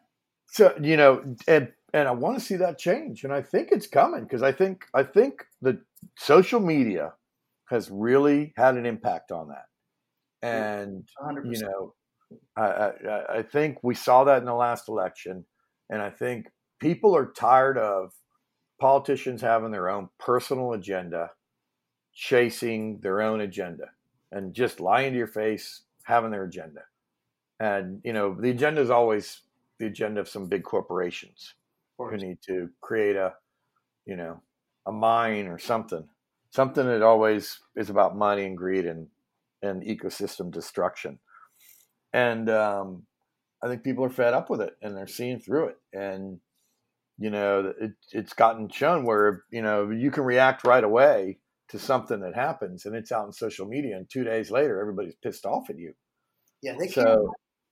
[0.47, 3.87] So you know, and and I want to see that change, and I think it's
[3.87, 5.81] coming because I think I think the
[6.17, 7.13] social media
[7.67, 9.67] has really had an impact on that,
[10.43, 11.53] and 100%.
[11.53, 11.95] you know,
[12.57, 15.45] I, I I think we saw that in the last election,
[15.95, 18.13] and I think people are tired of
[18.81, 21.31] politicians having their own personal agenda,
[22.13, 23.87] chasing their own agenda,
[24.33, 26.83] and just lying to your face, having their agenda
[27.61, 29.43] and you know the agenda is always
[29.79, 31.55] the agenda of some big corporations
[31.99, 33.33] who need to create a
[34.07, 34.41] you know
[34.87, 36.07] a mine or something
[36.51, 39.07] something that always is about money and greed and
[39.63, 41.19] and ecosystem destruction.
[42.13, 43.05] And um,
[43.65, 45.77] I think people are fed up with it and they're seeing through it.
[45.93, 46.41] And
[47.19, 51.39] you know, it, it's gotten shown where you know you can react right away
[51.69, 55.15] to something that happens, and it's out in social media, and two days later, everybody's
[55.23, 55.95] pissed off at you.
[56.63, 57.21] Yeah, they can't.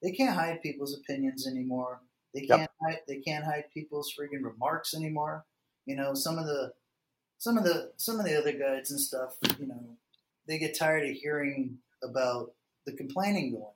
[0.03, 2.01] They can't hide people's opinions anymore.
[2.35, 2.63] They can't.
[2.63, 2.71] Yep.
[2.83, 5.45] Hide, they can't hide people's freaking remarks anymore.
[5.87, 6.73] You know, some of the,
[7.39, 9.35] some of the, some of the other guides and stuff.
[9.59, 9.97] You know,
[10.47, 12.53] they get tired of hearing about
[12.87, 13.73] the complaining going.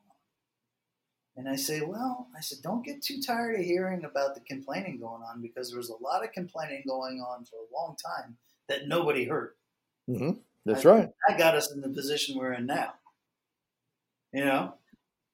[1.37, 4.99] And I say, well, I said, don't get too tired of hearing about the complaining
[4.99, 8.39] going on because there was a lot of complaining going on for a long time
[8.69, 9.53] that nobody heard.
[10.09, 10.39] Mm-hmm.
[10.65, 11.09] That's I, right.
[11.29, 12.95] That got us in the position we're in now.
[14.33, 14.75] You know?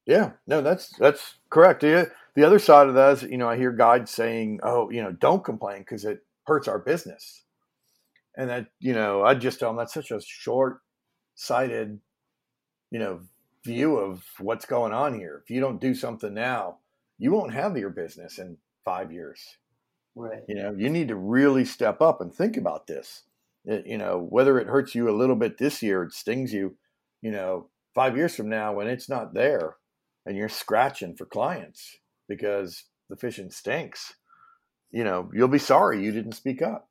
[0.07, 1.83] Yeah, no, that's that's correct.
[1.83, 5.01] The, the other side of that is, you know, I hear guides saying, "Oh, you
[5.01, 7.45] know, don't complain because it hurts our business,"
[8.37, 12.01] and that, you know, I just tell them that's such a short-sighted,
[12.91, 13.21] you know,
[13.65, 15.41] view of what's going on here.
[15.43, 16.79] If you don't do something now,
[17.19, 19.41] you won't have your business in five years.
[20.15, 20.43] Right.
[20.49, 23.23] You know, you need to really step up and think about this.
[23.65, 26.77] It, you know, whether it hurts you a little bit this year, it stings you,
[27.23, 29.77] you know, five years from now when it's not there
[30.27, 31.99] and you're scratching for clients
[32.29, 34.15] because the fishing stinks,
[34.91, 36.89] you know, you'll be sorry you didn't speak up.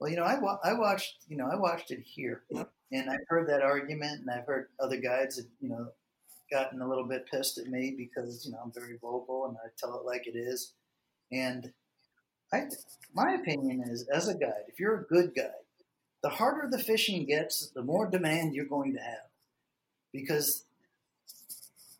[0.00, 2.42] Well, you know, I, wa- I watched, you know, I watched it here
[2.92, 5.88] and I've heard that argument, and I've heard other guides that you know
[6.50, 9.68] gotten a little bit pissed at me because you know I'm very vocal and I
[9.78, 10.72] tell it like it is.
[11.32, 11.72] And
[12.52, 12.64] I,
[13.14, 15.50] my opinion is, as a guide, if you're a good guide,
[16.22, 19.28] the harder the fishing gets, the more demand you're going to have,
[20.12, 20.64] because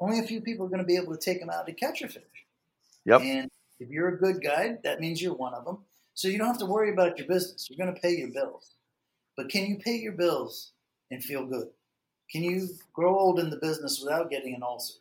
[0.01, 2.03] only a few people are going to be able to take them out to catch
[2.03, 2.23] a fish.
[3.05, 3.21] Yep.
[3.23, 5.79] And if you're a good guide, that means you're one of them.
[6.21, 7.67] So you don't have to worry about your business.
[7.71, 8.75] You're going to pay your bills.
[9.39, 10.73] But can you pay your bills
[11.11, 11.69] and feel good?
[12.31, 14.99] Can you grow old in the business without getting an ulcer?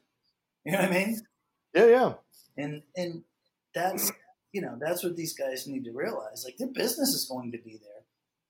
[0.64, 1.22] You know what I mean?
[1.74, 2.14] Yeah, yeah.
[2.56, 3.24] And and
[3.76, 4.14] that's
[4.54, 6.46] you know that's what these guys need to realize.
[6.46, 8.04] Like their business is going to be there,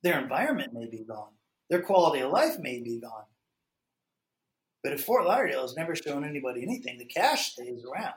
[0.03, 1.33] their environment may be gone,
[1.71, 3.25] their quality of life may be gone.
[4.83, 8.13] But if Fort Lauderdale has never shown anybody anything, the cash stays around.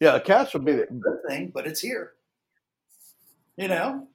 [0.00, 2.15] Yeah, the cash will be the good thing, but it's here.
[3.56, 4.08] You know.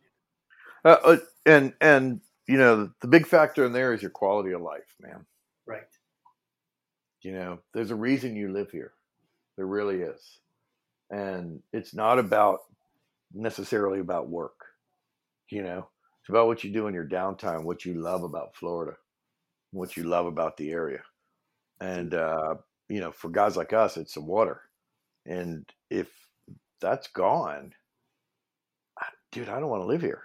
[0.83, 4.61] Uh, uh and and you know, the big factor in there is your quality of
[4.61, 5.25] life, man.
[5.65, 5.87] Right.
[7.21, 8.93] You know, there's a reason you live here.
[9.55, 10.39] There really is.
[11.11, 12.59] And it's not about
[13.33, 14.65] necessarily about work.
[15.49, 15.87] You know,
[16.19, 18.97] it's about what you do in your downtime, what you love about Florida,
[19.71, 21.03] what you love about the area.
[21.79, 22.55] And, uh,
[22.89, 24.61] you know, for guys like us, it's the water.
[25.25, 26.09] And if
[26.79, 27.73] that's gone,
[29.31, 30.23] dude, I don't want to live here.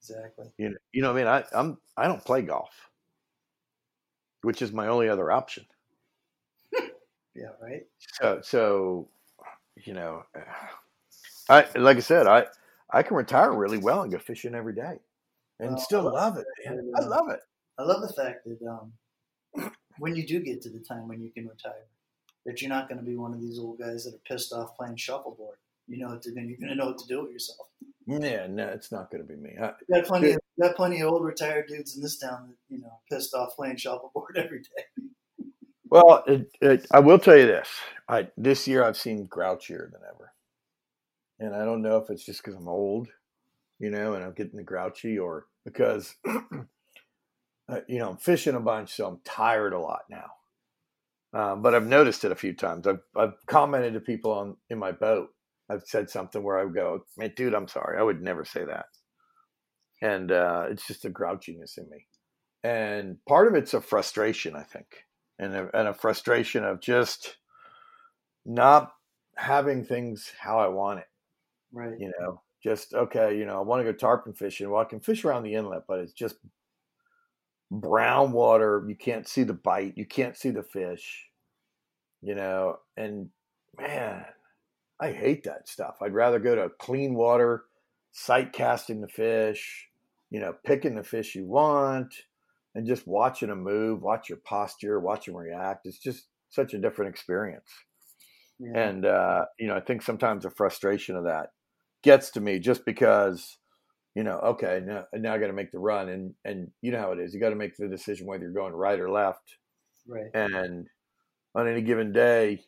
[0.00, 0.46] Exactly.
[0.58, 1.44] You know, you know what I mean?
[1.54, 2.90] I, I'm I don't play golf,
[4.42, 5.66] which is my only other option.
[7.34, 7.84] yeah, right.
[8.20, 9.08] So so,
[9.84, 10.22] you know,
[11.48, 12.46] I like I said, I
[12.92, 14.98] I can retire really well and go fishing every day,
[15.58, 16.46] and well, still love it.
[16.64, 16.92] Man.
[16.96, 17.40] I love it.
[17.78, 21.30] I love the fact that um, when you do get to the time when you
[21.30, 21.86] can retire,
[22.44, 24.76] that you're not going to be one of these old guys that are pissed off
[24.76, 25.56] playing shuffleboard.
[25.88, 26.40] You know what to do.
[26.40, 27.65] You're going to know what to do with yourself.
[28.06, 29.56] Yeah, no, it's not going to be me.
[29.60, 30.32] I, got plenty.
[30.32, 33.56] Of, got plenty of old retired dudes in this town that you know pissed off
[33.56, 35.04] playing shuffleboard every day.
[35.90, 37.68] Well, it, it, I will tell you this:
[38.08, 40.32] I this year I've seen grouchier than ever,
[41.40, 43.08] and I don't know if it's just because I'm old,
[43.80, 48.60] you know, and I'm getting the grouchy, or because uh, you know I'm fishing a
[48.60, 50.30] bunch, so I'm tired a lot now.
[51.32, 52.86] Um, but I've noticed it a few times.
[52.86, 55.30] I've, I've commented to people on in my boat
[55.68, 57.98] I've said something where I would go, man, dude, I'm sorry.
[57.98, 58.86] I would never say that.
[60.02, 62.06] And uh, it's just a grouchiness in me.
[62.62, 64.86] And part of it's a frustration, I think,
[65.38, 67.36] and a, and a frustration of just
[68.44, 68.92] not
[69.36, 71.06] having things how I want it.
[71.72, 71.98] Right.
[71.98, 74.70] You know, just, okay, you know, I want to go tarpon fishing.
[74.70, 76.36] Well, I can fish around the inlet, but it's just
[77.70, 78.84] brown water.
[78.86, 79.94] You can't see the bite.
[79.96, 81.26] You can't see the fish,
[82.22, 83.30] you know, and
[83.78, 84.24] man,
[85.00, 85.96] I hate that stuff.
[86.02, 87.64] I'd rather go to clean water,
[88.12, 89.88] sight casting the fish,
[90.30, 92.14] you know, picking the fish you want,
[92.74, 95.86] and just watching them move, watch your posture, watch them react.
[95.86, 97.70] It's just such a different experience.
[98.58, 98.88] Yeah.
[98.88, 101.50] And uh, you know, I think sometimes the frustration of that
[102.02, 103.58] gets to me just because,
[104.14, 107.00] you know, okay, now, now I got to make the run, and and you know
[107.00, 107.34] how it is.
[107.34, 109.56] You got to make the decision whether you're going right or left.
[110.08, 110.30] Right.
[110.32, 110.86] And
[111.54, 112.62] on any given day,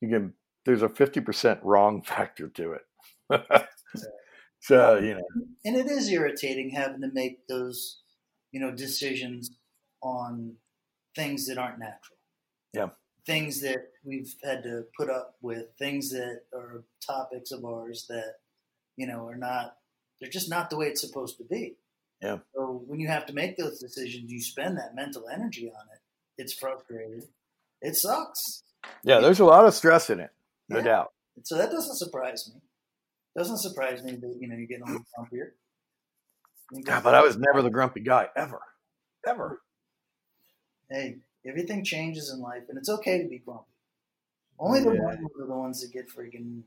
[0.00, 0.32] you can
[0.66, 2.82] there's a 50% wrong factor to it.
[4.60, 5.24] so, you know.
[5.64, 8.00] And it is irritating having to make those,
[8.52, 9.50] you know, decisions
[10.02, 10.56] on
[11.14, 12.18] things that aren't natural.
[12.74, 12.88] Yeah.
[13.24, 18.34] Things that we've had to put up with, things that are topics of ours that,
[18.96, 19.76] you know, are not,
[20.20, 21.76] they're just not the way it's supposed to be.
[22.22, 22.38] Yeah.
[22.54, 26.00] So when you have to make those decisions, you spend that mental energy on it.
[26.38, 27.22] It's frustrating.
[27.82, 28.62] It sucks.
[29.02, 30.30] Yeah, there's a lot of stress in it,
[30.68, 30.84] no Yeah.
[30.84, 31.12] doubt.
[31.42, 32.60] So that doesn't surprise me.
[33.36, 35.52] Doesn't surprise me that, you know, you're getting a little grumpier.
[36.84, 38.60] God, but I was never the grumpy guy ever,
[39.26, 39.62] ever.
[40.90, 43.70] hey, everything changes in life, and it's okay to be grumpy.
[44.58, 45.02] Only the Yeah.
[45.02, 46.62] ones are the ones that get freaking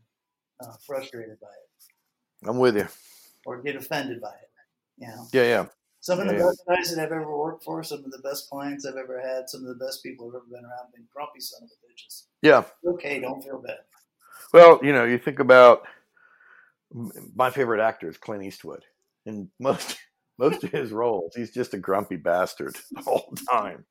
[0.61, 2.87] uh, frustrated by it I'm with you.
[3.45, 4.49] or get offended by it.
[4.97, 5.69] You know, Yeah, yeah.
[6.01, 6.45] some of the Yeah, yeah.
[6.47, 9.49] best guys that I've ever worked for, some of the best clients I've ever had,
[9.49, 12.25] some of the best people I've ever been around, been grumpy son of a bitches.
[12.41, 12.65] Yeah.
[12.85, 13.79] Okay, don't feel bad.
[14.53, 15.83] Well, you know, you think about
[17.35, 18.85] my favorite actor is Clint Eastwood.
[19.25, 19.97] In most
[20.37, 23.85] most of his roles, he's just a grumpy bastard the whole time.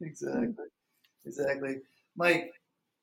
[0.00, 0.66] Exactly,
[1.24, 1.76] exactly.
[2.16, 2.52] Mike,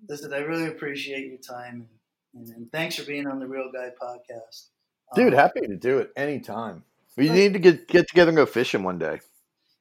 [0.07, 1.87] listen, I really appreciate your time,
[2.35, 4.67] and, and thanks for being on the Real Guy podcast.
[5.15, 6.83] Dude, Um, happy to do it anytime.
[7.17, 9.19] We need to get get together and go fishing one day.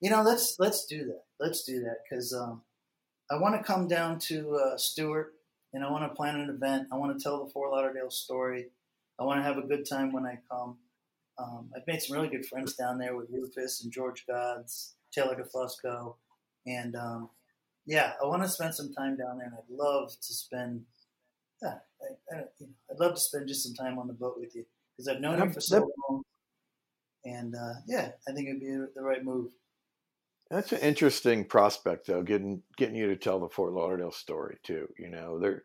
[0.01, 1.23] You know, let's let's do that.
[1.39, 2.63] Let's do that because um,
[3.31, 5.35] I want to come down to uh, Stuart
[5.73, 6.89] and I want to plan an event.
[6.91, 8.69] I want to tell the Fort Lauderdale story.
[9.19, 10.79] I want to have a good time when I come.
[11.39, 15.37] Um, I've made some really good friends down there with Rufus and George Gods, Taylor
[15.37, 16.15] DeFusco,
[16.67, 17.31] and um,
[17.87, 19.47] yeah, I want to spend some time down there.
[19.47, 20.85] And I'd love to spend,
[21.63, 24.37] yeah, I, I, you know, I'd love to spend just some time on the boat
[24.39, 24.65] with you
[24.97, 26.23] because I've known you for so long.
[27.25, 29.51] And uh, yeah, I think it'd be the right move.
[30.51, 32.23] That's an interesting prospect, though.
[32.23, 34.89] Getting getting you to tell the Fort Lauderdale story too.
[34.99, 35.63] You know, there.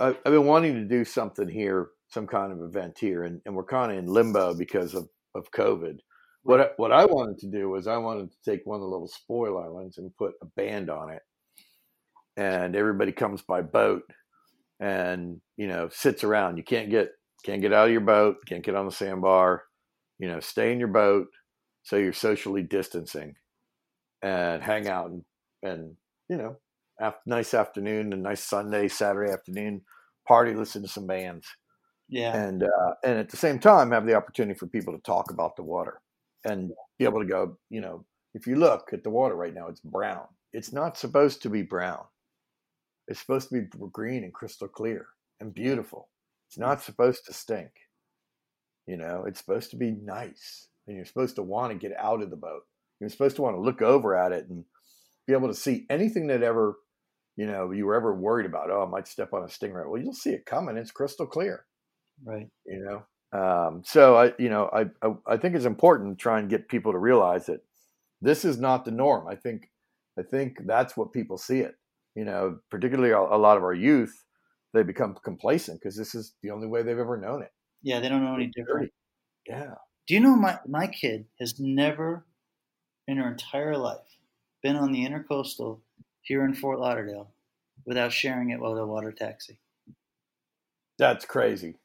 [0.00, 3.64] I've been wanting to do something here, some kind of event here, and, and we're
[3.64, 5.98] kind of in limbo because of of COVID.
[6.42, 8.88] What I, what I wanted to do was I wanted to take one of the
[8.88, 11.22] little spoil islands and put a band on it,
[12.36, 14.02] and everybody comes by boat,
[14.80, 16.56] and you know sits around.
[16.56, 17.10] You can't get
[17.44, 19.62] can't get out of your boat, can't get on the sandbar.
[20.18, 21.28] You know, stay in your boat,
[21.84, 23.36] so you're socially distancing
[24.26, 25.22] and hang out and,
[25.62, 25.96] and
[26.28, 26.56] you know,
[27.00, 29.82] af- nice afternoon, a nice Sunday, Saturday afternoon,
[30.26, 31.46] party, listen to some bands,
[32.08, 32.34] Yeah.
[32.36, 35.56] and uh, and at the same time have the opportunity for people to talk about
[35.56, 36.00] the water
[36.44, 38.04] and be able to go, you know,
[38.34, 40.26] if you look at the water right now, it's brown.
[40.52, 42.04] It's not supposed to be brown.
[43.08, 45.06] It's supposed to be green and crystal clear
[45.40, 46.08] and beautiful.
[46.48, 47.70] It's not supposed to stink.
[48.86, 52.22] You know, it's supposed to be nice, and you're supposed to want to get out
[52.22, 52.62] of the boat.
[53.00, 54.64] You're supposed to want to look over at it and
[55.26, 56.76] be able to see anything that ever,
[57.36, 58.70] you know, you were ever worried about.
[58.70, 59.88] Oh, I might step on a stingray.
[59.88, 60.76] Well, you'll see it coming.
[60.76, 61.66] It's crystal clear.
[62.24, 62.48] Right.
[62.64, 63.02] You know.
[63.32, 66.68] Um, so I, you know, I, I I think it's important to try and get
[66.68, 67.60] people to realize that
[68.22, 69.26] this is not the norm.
[69.28, 69.70] I think
[70.18, 71.74] I think that's what people see it.
[72.14, 74.24] You know, particularly a, a lot of our youth,
[74.72, 77.50] they become complacent because this is the only way they've ever known it.
[77.82, 78.90] Yeah, they don't know any different.
[79.46, 79.74] Yeah.
[80.06, 82.24] Do you know my my kid has never
[83.06, 84.16] in her entire life
[84.62, 85.78] been on the intercoastal
[86.22, 87.28] here in Fort Lauderdale
[87.84, 89.58] without sharing it with a water taxi.
[90.98, 91.76] That's crazy.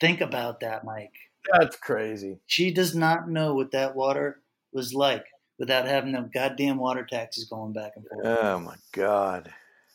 [0.00, 1.14] Think about that, Mike.
[1.52, 2.38] That's crazy.
[2.46, 4.40] She does not know what that water
[4.72, 5.26] was like
[5.58, 8.26] without having no goddamn water taxis going back and forth.
[8.26, 9.52] Oh my god.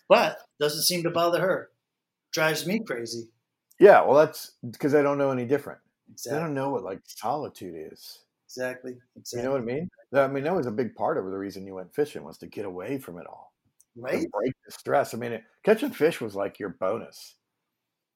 [0.09, 1.69] But doesn't seem to bother her.
[2.32, 3.30] Drives me crazy.
[3.80, 5.80] Yeah, well, that's because I don't know any different.
[6.11, 6.39] Exactly.
[6.39, 8.19] don't know what like solitude is.
[8.47, 8.95] Exactly.
[9.15, 9.39] Exactly.
[9.39, 9.89] You know what I mean?
[10.16, 12.47] I mean, that was a big part of the reason you went fishing was to
[12.47, 13.53] get away from it all,
[13.97, 14.26] right?
[14.32, 15.14] break the stress.
[15.14, 17.36] I mean, it, catching fish was like your bonus.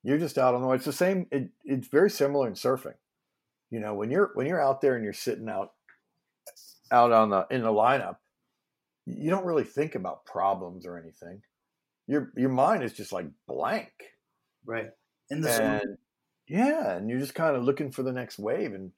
[0.04, 0.78] You're just out on the water.
[0.78, 1.28] It's the same.
[1.32, 2.94] It, it's very similar in surfing.
[3.72, 5.74] You know, when you're when you're out there and you're sitting out
[6.92, 8.18] out on the in the lineup,
[9.06, 11.42] you don't really think about problems or anything.
[12.08, 13.92] Your your mind is just like blank.
[14.66, 14.92] Right.
[15.30, 15.66] In the zone.
[15.66, 15.98] and
[16.48, 18.92] yeah and you're just kind of looking for the next wave and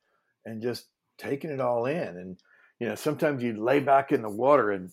[0.45, 0.85] and just
[1.17, 2.37] taking it all in and
[2.79, 4.91] you know sometimes you'd lay back in the water and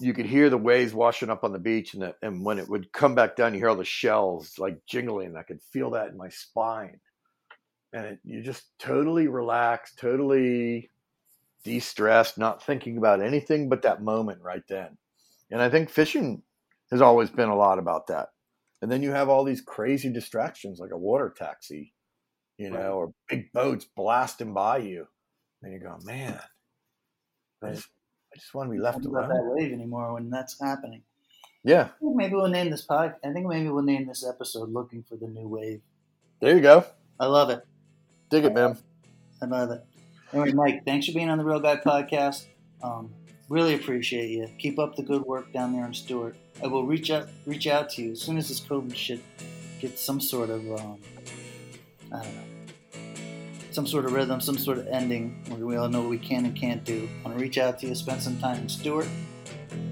[0.00, 2.68] you could hear the waves washing up on the beach and, the, and when it
[2.68, 6.08] would come back down you hear all the shells like jingling i could feel that
[6.08, 6.98] in my spine
[7.92, 10.90] and it, you just totally relaxed totally
[11.64, 14.96] de-stressed not thinking about anything but that moment right then
[15.50, 16.42] and i think fishing
[16.90, 18.28] has always been a lot about that
[18.82, 21.94] and then you have all these crazy distractions like a water taxi,
[22.58, 22.90] you know, Right.
[22.90, 25.08] or big boats blasting by you.
[25.62, 26.38] And you go, man,
[27.62, 27.88] I just,
[28.32, 29.28] I just want to be left alone.
[29.28, 31.02] that wave anymore when that's happening.
[31.64, 33.16] Yeah, maybe we'll name this pod.
[33.24, 35.80] I think maybe we'll name this episode "Looking for the New Wave."
[36.40, 36.84] there you go.
[37.18, 37.66] I love it.
[38.30, 38.78] Dig it, man.
[39.42, 39.84] I love it.
[40.32, 42.46] Anyway, Mike, thanks for being on the Real Guy Podcast.
[42.82, 43.12] Um,
[43.48, 44.48] really appreciate you.
[44.58, 46.36] Keep up the good work down there in Stuart.
[46.62, 49.20] I will reach out reach out to you as soon as this COVID shit
[49.80, 50.98] gets some sort of um,
[52.12, 52.55] I don't know
[53.76, 56.46] some sort of rhythm, some sort of ending where we all know what we can
[56.46, 57.06] and can't do.
[57.20, 59.06] I want to reach out to you, spend some time in Stuart,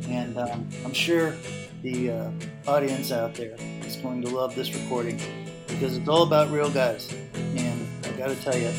[0.08, 1.34] and um, I'm sure
[1.82, 2.30] the uh,
[2.66, 3.54] audience out there
[3.86, 5.20] is going to love this recording
[5.66, 7.14] because it's all about real guys.
[7.34, 8.72] And I got to tell you,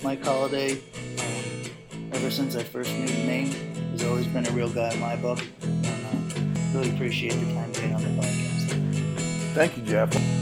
[0.00, 0.74] Mike Holliday,
[1.18, 3.50] um, ever since I first knew the name,
[3.90, 5.40] has always been a real guy in my book.
[5.62, 9.54] And uh, really appreciate the time being on the podcast.
[9.54, 10.41] Thank you, Jeff.